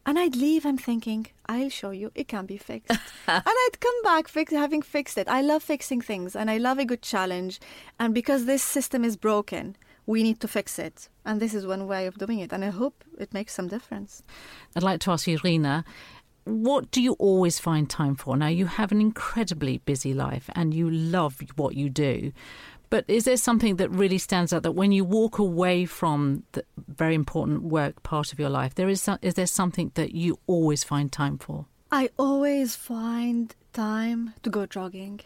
And 0.07 0.17
I'd 0.17 0.37
leave, 0.37 0.65
I'm 0.65 0.77
thinking, 0.77 1.27
I'll 1.47 1.67
show 1.67 1.91
you, 1.91 2.13
it 2.15 2.29
can 2.29 2.45
be 2.45 2.57
fixed. 2.57 2.89
and 3.27 3.43
I'd 3.45 3.79
come 3.81 4.01
back 4.03 4.29
fix, 4.29 4.53
having 4.53 4.81
fixed 4.81 5.17
it. 5.17 5.27
I 5.27 5.41
love 5.41 5.61
fixing 5.61 5.99
things 5.99 6.33
and 6.33 6.49
I 6.49 6.57
love 6.57 6.79
a 6.79 6.85
good 6.85 7.01
challenge. 7.01 7.59
And 7.99 8.13
because 8.13 8.45
this 8.45 8.63
system 8.63 9.03
is 9.03 9.17
broken, 9.17 9.75
we 10.05 10.23
need 10.23 10.39
to 10.39 10.47
fix 10.47 10.79
it. 10.79 11.09
And 11.25 11.41
this 11.41 11.53
is 11.53 11.67
one 11.67 11.87
way 11.87 12.07
of 12.07 12.17
doing 12.17 12.39
it. 12.39 12.53
And 12.53 12.63
I 12.63 12.69
hope 12.69 13.03
it 13.19 13.33
makes 13.33 13.53
some 13.53 13.67
difference. 13.67 14.23
I'd 14.77 14.81
like 14.81 15.01
to 15.01 15.11
ask 15.11 15.27
you, 15.27 15.39
Rena, 15.43 15.83
what 16.45 16.89
do 16.91 17.01
you 17.01 17.13
always 17.19 17.59
find 17.59 17.89
time 17.89 18.15
for? 18.15 18.37
Now, 18.37 18.47
you 18.47 18.67
have 18.67 18.93
an 18.93 19.01
incredibly 19.01 19.79
busy 19.79 20.13
life 20.13 20.49
and 20.55 20.73
you 20.73 20.89
love 20.89 21.43
what 21.57 21.75
you 21.75 21.89
do. 21.89 22.31
But 22.89 23.05
is 23.07 23.25
there 23.25 23.37
something 23.37 23.75
that 23.77 23.89
really 23.89 24.17
stands 24.17 24.53
out 24.53 24.63
that 24.63 24.71
when 24.71 24.91
you 24.91 25.03
walk 25.03 25.39
away 25.39 25.85
from 25.85 26.43
the 26.53 26.63
very 26.87 27.15
important 27.15 27.63
work 27.63 28.01
part 28.03 28.31
of 28.31 28.39
your 28.39 28.49
life, 28.49 28.75
there 28.75 28.89
is 28.89 29.09
is 29.21 29.33
there 29.33 29.47
something 29.47 29.91
that 29.95 30.13
you 30.13 30.39
always 30.47 30.83
find 30.83 31.11
time 31.11 31.37
for? 31.37 31.65
I 31.91 32.09
always 32.17 32.75
find 32.75 33.53
time 33.73 34.33
to 34.43 34.49
go 34.49 34.65
jogging 34.65 35.21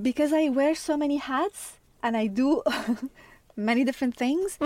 because 0.00 0.32
I 0.32 0.48
wear 0.48 0.74
so 0.74 0.96
many 0.96 1.16
hats 1.16 1.78
and 2.02 2.16
I 2.16 2.26
do 2.26 2.62
many 3.56 3.84
different 3.84 4.16
things. 4.16 4.58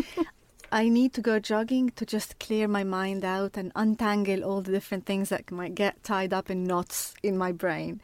I 0.77 0.91
need 0.91 1.15
to 1.15 1.23
go 1.23 1.39
jogging 1.39 1.89
to 1.97 2.05
just 2.05 2.39
clear 2.39 2.69
my 2.69 2.85
mind 2.85 3.25
out 3.25 3.57
and 3.57 3.73
untangle 3.75 4.45
all 4.45 4.61
the 4.61 4.73
different 4.73 5.07
things 5.07 5.31
that 5.31 5.51
might 5.51 5.75
get 5.75 6.05
tied 6.05 6.35
up 6.35 6.51
in 6.51 6.65
knots 6.65 7.15
in 7.23 7.39
my 7.39 7.51
brain. 7.51 8.03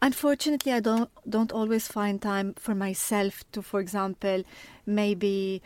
Unfortunately, 0.00 0.70
I 0.70 0.78
don't 0.78 1.10
don't 1.28 1.50
always 1.50 1.88
find 1.88 2.22
time 2.22 2.54
for 2.54 2.76
myself 2.76 3.42
to, 3.50 3.60
for 3.60 3.80
example, 3.80 4.44
maybe 4.86 5.62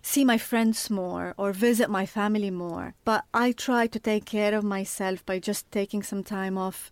see 0.00 0.24
my 0.24 0.38
friends 0.38 0.88
more 0.88 1.34
or 1.36 1.52
visit 1.52 1.90
my 1.90 2.06
family 2.06 2.50
more. 2.50 2.94
But 3.04 3.24
I 3.34 3.52
try 3.52 3.86
to 3.88 3.98
take 3.98 4.24
care 4.24 4.54
of 4.54 4.64
myself 4.64 5.26
by 5.26 5.38
just 5.38 5.70
taking 5.70 6.02
some 6.02 6.24
time 6.24 6.56
off 6.56 6.90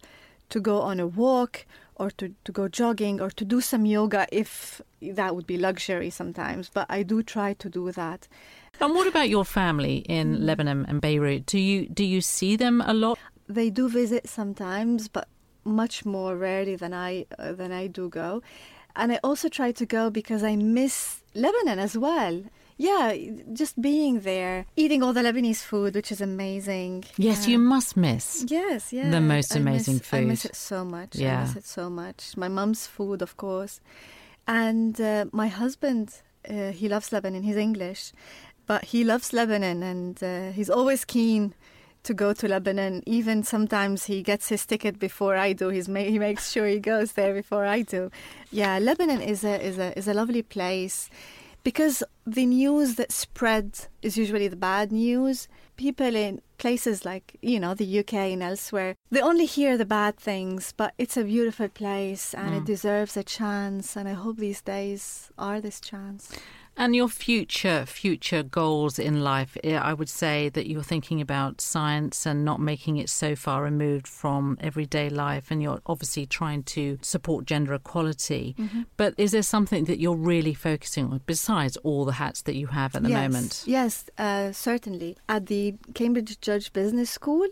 to 0.50 0.60
go 0.60 0.82
on 0.82 1.00
a 1.00 1.06
walk 1.06 1.64
or 1.96 2.10
to, 2.12 2.34
to 2.44 2.52
go 2.52 2.68
jogging 2.68 3.20
or 3.20 3.30
to 3.30 3.44
do 3.44 3.60
some 3.60 3.86
yoga 3.86 4.26
if 4.30 4.80
that 5.00 5.34
would 5.34 5.46
be 5.46 5.56
luxury 5.56 6.10
sometimes. 6.10 6.70
But 6.72 6.86
I 6.88 7.02
do 7.02 7.22
try 7.22 7.54
to 7.54 7.68
do 7.68 7.90
that. 7.92 8.28
And 8.80 8.94
what 8.94 9.06
about 9.06 9.28
your 9.28 9.44
family 9.44 9.98
in 10.08 10.44
Lebanon 10.44 10.84
and 10.86 11.00
Beirut? 11.00 11.46
Do 11.46 11.58
you 11.58 11.88
do 11.88 12.04
you 12.04 12.20
see 12.20 12.56
them 12.56 12.82
a 12.82 12.92
lot? 12.92 13.18
They 13.48 13.70
do 13.70 13.88
visit 13.88 14.28
sometimes, 14.28 15.08
but 15.08 15.28
much 15.64 16.04
more 16.04 16.36
rarely 16.36 16.76
than 16.76 16.92
I 16.92 17.26
uh, 17.38 17.52
than 17.52 17.72
I 17.72 17.86
do 17.86 18.08
go. 18.08 18.42
And 18.94 19.12
I 19.12 19.20
also 19.22 19.48
try 19.48 19.72
to 19.72 19.86
go 19.86 20.10
because 20.10 20.42
I 20.42 20.56
miss 20.56 21.22
Lebanon 21.34 21.78
as 21.78 21.96
well. 21.96 22.42
Yeah, 22.78 23.14
just 23.54 23.80
being 23.80 24.20
there, 24.20 24.66
eating 24.76 25.02
all 25.02 25.14
the 25.14 25.22
Lebanese 25.22 25.62
food, 25.62 25.94
which 25.94 26.12
is 26.12 26.20
amazing. 26.20 27.04
Yes, 27.16 27.46
Uh, 27.46 27.50
you 27.52 27.58
must 27.58 27.96
miss. 27.96 28.44
Yes, 28.48 28.92
yeah. 28.92 29.10
The 29.10 29.20
most 29.20 29.56
I 29.56 29.60
amazing 29.60 29.94
miss, 29.94 30.12
I 30.14 30.20
miss 30.20 30.42
food. 30.42 30.50
it 30.50 30.56
so 30.56 30.84
much. 30.84 31.16
Yeah. 31.16 31.38
I 31.38 31.40
miss 31.44 31.56
it 31.56 31.64
so 31.66 31.88
much. 31.88 32.36
My 32.36 32.48
mum's 32.48 32.86
food, 32.86 33.22
of 33.22 33.36
course. 33.38 33.80
And 34.46 35.00
uh, 35.00 35.24
my 35.32 35.48
husband, 35.48 36.20
uh, 36.48 36.70
he 36.72 36.88
loves 36.88 37.12
Lebanon. 37.12 37.42
He's 37.44 37.56
English, 37.56 38.12
but 38.66 38.84
he 38.86 39.04
loves 39.04 39.32
Lebanon 39.32 39.82
and 39.82 40.22
uh, 40.22 40.52
he's 40.52 40.68
always 40.70 41.04
keen 41.04 41.54
to 42.02 42.12
go 42.14 42.32
to 42.34 42.46
Lebanon. 42.46 43.02
Even 43.06 43.42
sometimes 43.42 44.04
he 44.04 44.22
gets 44.22 44.48
his 44.50 44.66
ticket 44.66 44.98
before 44.98 45.34
I 45.34 45.54
do. 45.54 45.70
He's 45.70 45.88
ma- 45.88 46.00
he 46.00 46.18
makes 46.18 46.52
sure 46.52 46.66
he 46.66 46.78
goes 46.78 47.12
there 47.12 47.32
before 47.34 47.64
I 47.64 47.82
do. 47.82 48.10
Yeah, 48.52 48.78
Lebanon 48.78 49.20
is 49.22 49.44
a 49.44 49.60
is 49.66 49.78
a 49.78 49.96
is 49.98 50.06
a 50.06 50.14
lovely 50.14 50.42
place 50.42 51.08
because 51.66 52.00
the 52.24 52.46
news 52.46 52.94
that 52.94 53.10
spreads 53.10 53.88
is 54.00 54.16
usually 54.16 54.46
the 54.46 54.54
bad 54.54 54.92
news. 54.92 55.48
People 55.76 56.14
in 56.14 56.40
places 56.58 57.04
like 57.04 57.36
you 57.42 57.58
know 57.58 57.74
the 57.74 57.98
UK 57.98 58.14
and 58.34 58.40
elsewhere, 58.40 58.94
they 59.10 59.20
only 59.20 59.46
hear 59.46 59.76
the 59.76 59.84
bad 59.84 60.16
things, 60.16 60.72
but 60.76 60.94
it's 60.96 61.16
a 61.16 61.24
beautiful 61.24 61.68
place 61.68 62.34
and 62.34 62.54
it 62.54 62.62
mm. 62.62 62.66
deserves 62.66 63.16
a 63.16 63.24
chance. 63.24 63.96
And 63.96 64.08
I 64.08 64.12
hope 64.12 64.36
these 64.36 64.62
days 64.62 65.32
are 65.36 65.60
this 65.60 65.80
chance. 65.80 66.30
And 66.78 66.94
your 66.94 67.08
future 67.08 67.86
future 67.86 68.42
goals 68.42 68.98
in 68.98 69.24
life, 69.24 69.56
eh, 69.64 69.76
I 69.76 69.94
would 69.94 70.10
say 70.10 70.50
that 70.50 70.68
you're 70.68 70.82
thinking 70.82 71.22
about 71.22 71.60
science 71.62 72.26
and 72.26 72.44
not 72.44 72.60
making 72.60 72.98
it 72.98 73.08
so 73.08 73.34
far 73.34 73.62
removed 73.62 74.06
from 74.06 74.58
everyday 74.60 75.08
life, 75.08 75.50
and 75.50 75.62
you're 75.62 75.80
obviously 75.86 76.26
trying 76.26 76.64
to 76.64 76.98
support 77.00 77.46
gender 77.46 77.72
equality. 77.72 78.54
But 78.98 79.14
is 79.16 79.32
there 79.32 79.42
something 79.42 79.84
that 79.84 79.98
you're 79.98 80.16
really 80.16 80.52
focusing 80.52 81.06
on 81.06 81.22
besides 81.24 81.78
all 81.78 82.04
the 82.04 82.12
hats 82.12 82.42
that 82.42 82.56
you 82.56 82.66
have 82.68 82.94
at 82.94 83.02
the 83.02 83.10
yes, 83.10 83.22
moment? 83.22 83.62
Yes, 83.66 84.04
uh, 84.18 84.52
certainly. 84.52 85.16
At 85.28 85.46
the 85.46 85.76
Cambridge 85.94 86.40
Judge 86.40 86.72
Business 86.72 87.08
School, 87.10 87.46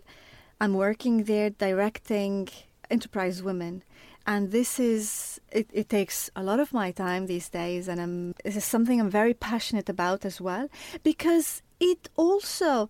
I'm 0.60 0.74
working 0.74 1.24
there 1.24 1.48
directing 1.50 2.48
enterprise 2.90 3.42
women. 3.42 3.82
And 4.26 4.50
this 4.50 4.80
is, 4.80 5.40
it, 5.52 5.68
it 5.72 5.88
takes 5.88 6.30
a 6.34 6.42
lot 6.42 6.60
of 6.60 6.72
my 6.72 6.90
time 6.90 7.26
these 7.26 7.48
days. 7.48 7.88
And 7.88 8.00
I'm, 8.00 8.34
this 8.44 8.56
is 8.56 8.64
something 8.64 9.00
I'm 9.00 9.10
very 9.10 9.34
passionate 9.34 9.88
about 9.88 10.24
as 10.24 10.40
well, 10.40 10.68
because 11.02 11.62
it 11.80 12.08
also, 12.16 12.88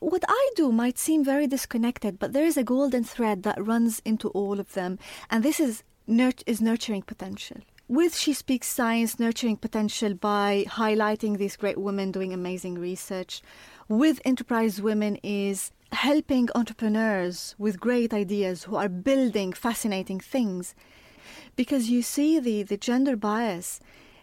what 0.00 0.24
I 0.28 0.50
do 0.56 0.72
might 0.72 0.98
seem 0.98 1.24
very 1.24 1.46
disconnected, 1.46 2.18
but 2.18 2.32
there 2.32 2.44
is 2.44 2.56
a 2.56 2.64
golden 2.64 3.04
thread 3.04 3.42
that 3.44 3.64
runs 3.64 4.00
into 4.04 4.28
all 4.30 4.58
of 4.58 4.72
them. 4.74 4.98
And 5.30 5.44
this 5.44 5.60
is, 5.60 5.82
nurt- 6.08 6.42
is 6.46 6.60
nurturing 6.60 7.02
potential 7.02 7.58
with 7.88 8.16
She 8.16 8.32
Speaks 8.32 8.68
Science, 8.68 9.18
nurturing 9.18 9.56
potential 9.56 10.14
by 10.14 10.64
highlighting 10.68 11.38
these 11.38 11.56
great 11.56 11.76
women 11.76 12.12
doing 12.12 12.32
amazing 12.32 12.78
research. 12.78 13.42
with 13.90 14.20
Enterprise 14.24 14.80
Women 14.80 15.18
is 15.24 15.72
helping 15.92 16.48
entrepreneurs 16.54 17.54
with 17.58 17.80
great 17.80 18.14
ideas 18.14 18.64
who 18.64 18.76
are 18.76 18.88
building 18.88 19.52
fascinating 19.52 20.20
things. 20.20 20.74
Because 21.56 21.90
you 21.90 22.02
see 22.02 22.38
the, 22.38 22.62
the 22.62 22.76
gender 22.76 23.16
bias 23.16 23.80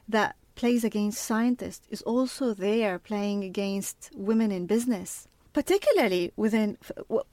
that 0.08 0.36
plays 0.56 0.84
against 0.84 1.24
scientists 1.24 1.88
is 1.90 2.02
also 2.02 2.54
there 2.54 2.98
playing 2.98 3.44
against 3.44 4.10
women 4.16 4.52
in 4.52 4.66
business. 4.66 5.28
Particularly 5.54 6.32
within, 6.36 6.78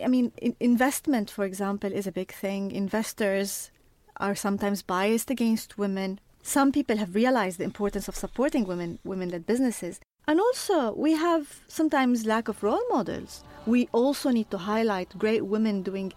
I 0.03 0.09
mean, 0.09 0.33
investment, 0.61 1.31
for 1.31 1.45
example, 1.45 1.93
is 1.93 2.07
a 2.07 2.13
big 2.13 2.33
thing. 2.33 2.71
Investors 2.71 3.71
are 4.19 4.35
sometimes 4.35 4.83
biased 4.83 5.31
against 5.31 5.79
women. 5.79 6.21
Some 6.43 6.73
people 6.73 6.97
have 6.99 7.15
realized 7.15 7.59
the 7.59 7.65
importance 7.65 8.09
of 8.09 8.17
supporting 8.17 8.65
women, 8.65 8.99
women-led 9.05 9.47
businesses. 9.47 10.01
And 10.27 10.41
also, 10.41 10.95
we 10.95 11.13
have 11.13 11.61
sometimes 11.69 12.25
lack 12.27 12.49
of 12.49 12.63
role 12.63 12.83
models. 12.91 13.45
We 13.67 13.89
also 13.93 14.31
need 14.31 14.51
to 14.51 14.59
highlight 14.59 15.19
great 15.19 15.47
women 15.47 15.83
doing, 15.83 16.13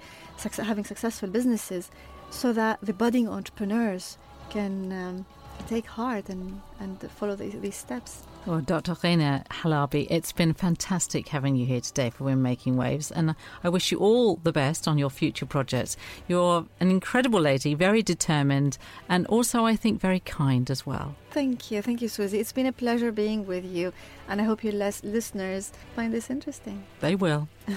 having 0.58 0.84
successful 0.84 1.30
businesses, 1.30 1.90
so 2.30 2.52
that 2.54 2.80
the 2.82 2.94
budding 2.94 3.28
entrepreneurs 3.28 4.18
can 4.50 4.92
um, 4.92 5.26
take 5.68 5.86
heart 5.86 6.30
and, 6.30 6.62
and 6.80 7.00
follow 7.12 7.36
these, 7.36 7.60
these 7.60 7.76
steps. 7.76 8.24
Well, 8.48 8.62
Dr. 8.62 8.96
Rena 9.04 9.44
Halabi, 9.52 10.08
it's 10.10 10.32
been 10.32 10.54
fantastic 10.54 11.28
having 11.28 11.58
you 11.58 11.66
here 11.66 11.82
today 11.82 12.10
for 12.10 12.24
Women 12.24 12.44
Making 12.44 12.78
Waves, 12.78 13.12
and 13.12 13.36
I 13.62 13.68
wish 13.68 13.92
you 13.92 13.98
all 13.98 14.38
the 14.38 14.54
best 14.54 14.88
on 14.88 14.98
your 14.98 15.10
future 15.10 15.46
projects. 15.46 15.98
You're 16.30 16.66
an 16.80 16.90
incredible 16.90 17.42
lady, 17.42 17.74
very 17.74 18.02
determined, 18.02 18.78
and 19.10 19.28
also, 19.28 19.66
I 19.66 19.76
think, 19.76 20.00
very 20.00 20.22
kind 20.22 20.72
as 20.72 20.86
well. 20.86 21.16
Thank 21.32 21.72
you. 21.72 21.82
Thank 21.82 22.02
you, 22.02 22.08
Susie. 22.08 22.40
It's 22.40 22.54
been 22.54 22.68
a 22.68 22.72
pleasure 22.72 23.12
being 23.12 23.46
with 23.46 23.66
you, 23.66 23.92
and 24.30 24.40
I 24.40 24.46
hope 24.46 24.64
your 24.64 24.72
les- 24.72 25.04
listeners 25.04 25.74
find 25.94 26.14
this 26.14 26.30
interesting. 26.30 26.86
They 27.02 27.16
will. 27.16 27.50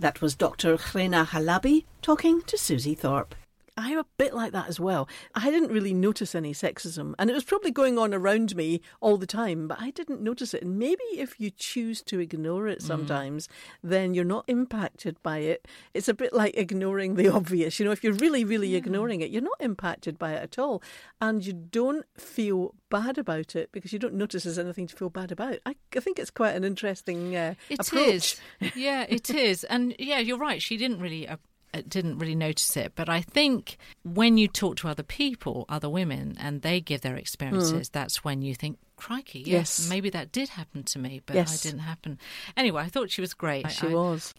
that 0.00 0.20
was 0.20 0.34
Dr. 0.34 0.78
Rena 0.92 1.28
Halabi 1.30 1.84
talking 2.02 2.42
to 2.42 2.58
Susie 2.58 2.96
Thorpe. 2.96 3.36
I'm 3.76 3.98
a 3.98 4.06
bit 4.18 4.34
like 4.34 4.52
that 4.52 4.68
as 4.68 4.78
well. 4.78 5.08
I 5.34 5.50
didn't 5.50 5.72
really 5.72 5.94
notice 5.94 6.34
any 6.34 6.52
sexism, 6.52 7.14
and 7.18 7.28
it 7.28 7.34
was 7.34 7.44
probably 7.44 7.70
going 7.70 7.98
on 7.98 8.14
around 8.14 8.54
me 8.54 8.80
all 9.00 9.16
the 9.16 9.26
time, 9.26 9.66
but 9.66 9.80
I 9.80 9.90
didn't 9.90 10.20
notice 10.20 10.54
it. 10.54 10.62
And 10.62 10.78
maybe 10.78 11.02
if 11.14 11.40
you 11.40 11.50
choose 11.50 12.02
to 12.02 12.20
ignore 12.20 12.68
it 12.68 12.78
mm. 12.78 12.86
sometimes, 12.86 13.48
mm. 13.48 13.50
then 13.82 14.14
you're 14.14 14.24
not 14.24 14.44
impacted 14.46 15.20
by 15.22 15.38
it. 15.38 15.66
It's 15.92 16.08
a 16.08 16.14
bit 16.14 16.32
like 16.32 16.56
ignoring 16.56 17.16
the 17.16 17.28
obvious. 17.34 17.78
You 17.78 17.86
know, 17.86 17.92
if 17.92 18.04
you're 18.04 18.14
really, 18.14 18.44
really 18.44 18.68
yeah. 18.68 18.78
ignoring 18.78 19.20
it, 19.20 19.30
you're 19.30 19.42
not 19.42 19.60
impacted 19.60 20.18
by 20.18 20.32
it 20.32 20.42
at 20.42 20.58
all. 20.58 20.82
And 21.20 21.44
you 21.44 21.52
don't 21.52 22.06
feel 22.16 22.74
bad 22.90 23.18
about 23.18 23.56
it 23.56 23.72
because 23.72 23.92
you 23.92 23.98
don't 23.98 24.14
notice 24.14 24.44
there's 24.44 24.58
anything 24.58 24.86
to 24.86 24.96
feel 24.96 25.10
bad 25.10 25.32
about. 25.32 25.58
I, 25.66 25.74
I 25.96 26.00
think 26.00 26.18
it's 26.18 26.30
quite 26.30 26.54
an 26.54 26.62
interesting 26.62 27.34
uh, 27.34 27.54
it 27.68 27.80
approach. 27.80 28.38
Is. 28.60 28.76
Yeah, 28.76 29.04
it 29.08 29.30
is. 29.30 29.64
And 29.64 29.96
yeah, 29.98 30.18
you're 30.18 30.38
right. 30.38 30.62
She 30.62 30.76
didn't 30.76 31.00
really. 31.00 31.26
Uh, 31.26 31.38
didn't 31.82 32.18
really 32.18 32.34
notice 32.34 32.76
it. 32.76 32.92
But 32.94 33.08
I 33.08 33.20
think 33.20 33.76
when 34.02 34.36
you 34.38 34.48
talk 34.48 34.76
to 34.76 34.88
other 34.88 35.02
people, 35.02 35.64
other 35.68 35.88
women, 35.88 36.36
and 36.38 36.62
they 36.62 36.80
give 36.80 37.00
their 37.02 37.16
experiences, 37.16 37.88
mm. 37.88 37.92
that's 37.92 38.24
when 38.24 38.42
you 38.42 38.54
think, 38.54 38.78
crikey, 38.96 39.40
yes, 39.40 39.80
yes, 39.80 39.88
maybe 39.88 40.10
that 40.10 40.32
did 40.32 40.50
happen 40.50 40.84
to 40.84 40.98
me, 40.98 41.20
but 41.26 41.36
yes. 41.36 41.64
I 41.64 41.68
didn't 41.68 41.82
happen. 41.82 42.18
Anyway, 42.56 42.82
I 42.82 42.88
thought 42.88 43.10
she 43.10 43.20
was 43.20 43.34
great. 43.34 43.70
She 43.70 43.88
I, 43.88 43.94
was. 43.94 44.34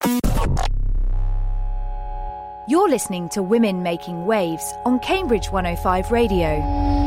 You're 2.68 2.90
listening 2.90 3.30
to 3.30 3.44
Women 3.44 3.84
Making 3.84 4.26
Waves 4.26 4.74
on 4.86 5.00
Cambridge 5.00 5.52
105 5.52 6.12
Radio. 6.12 7.05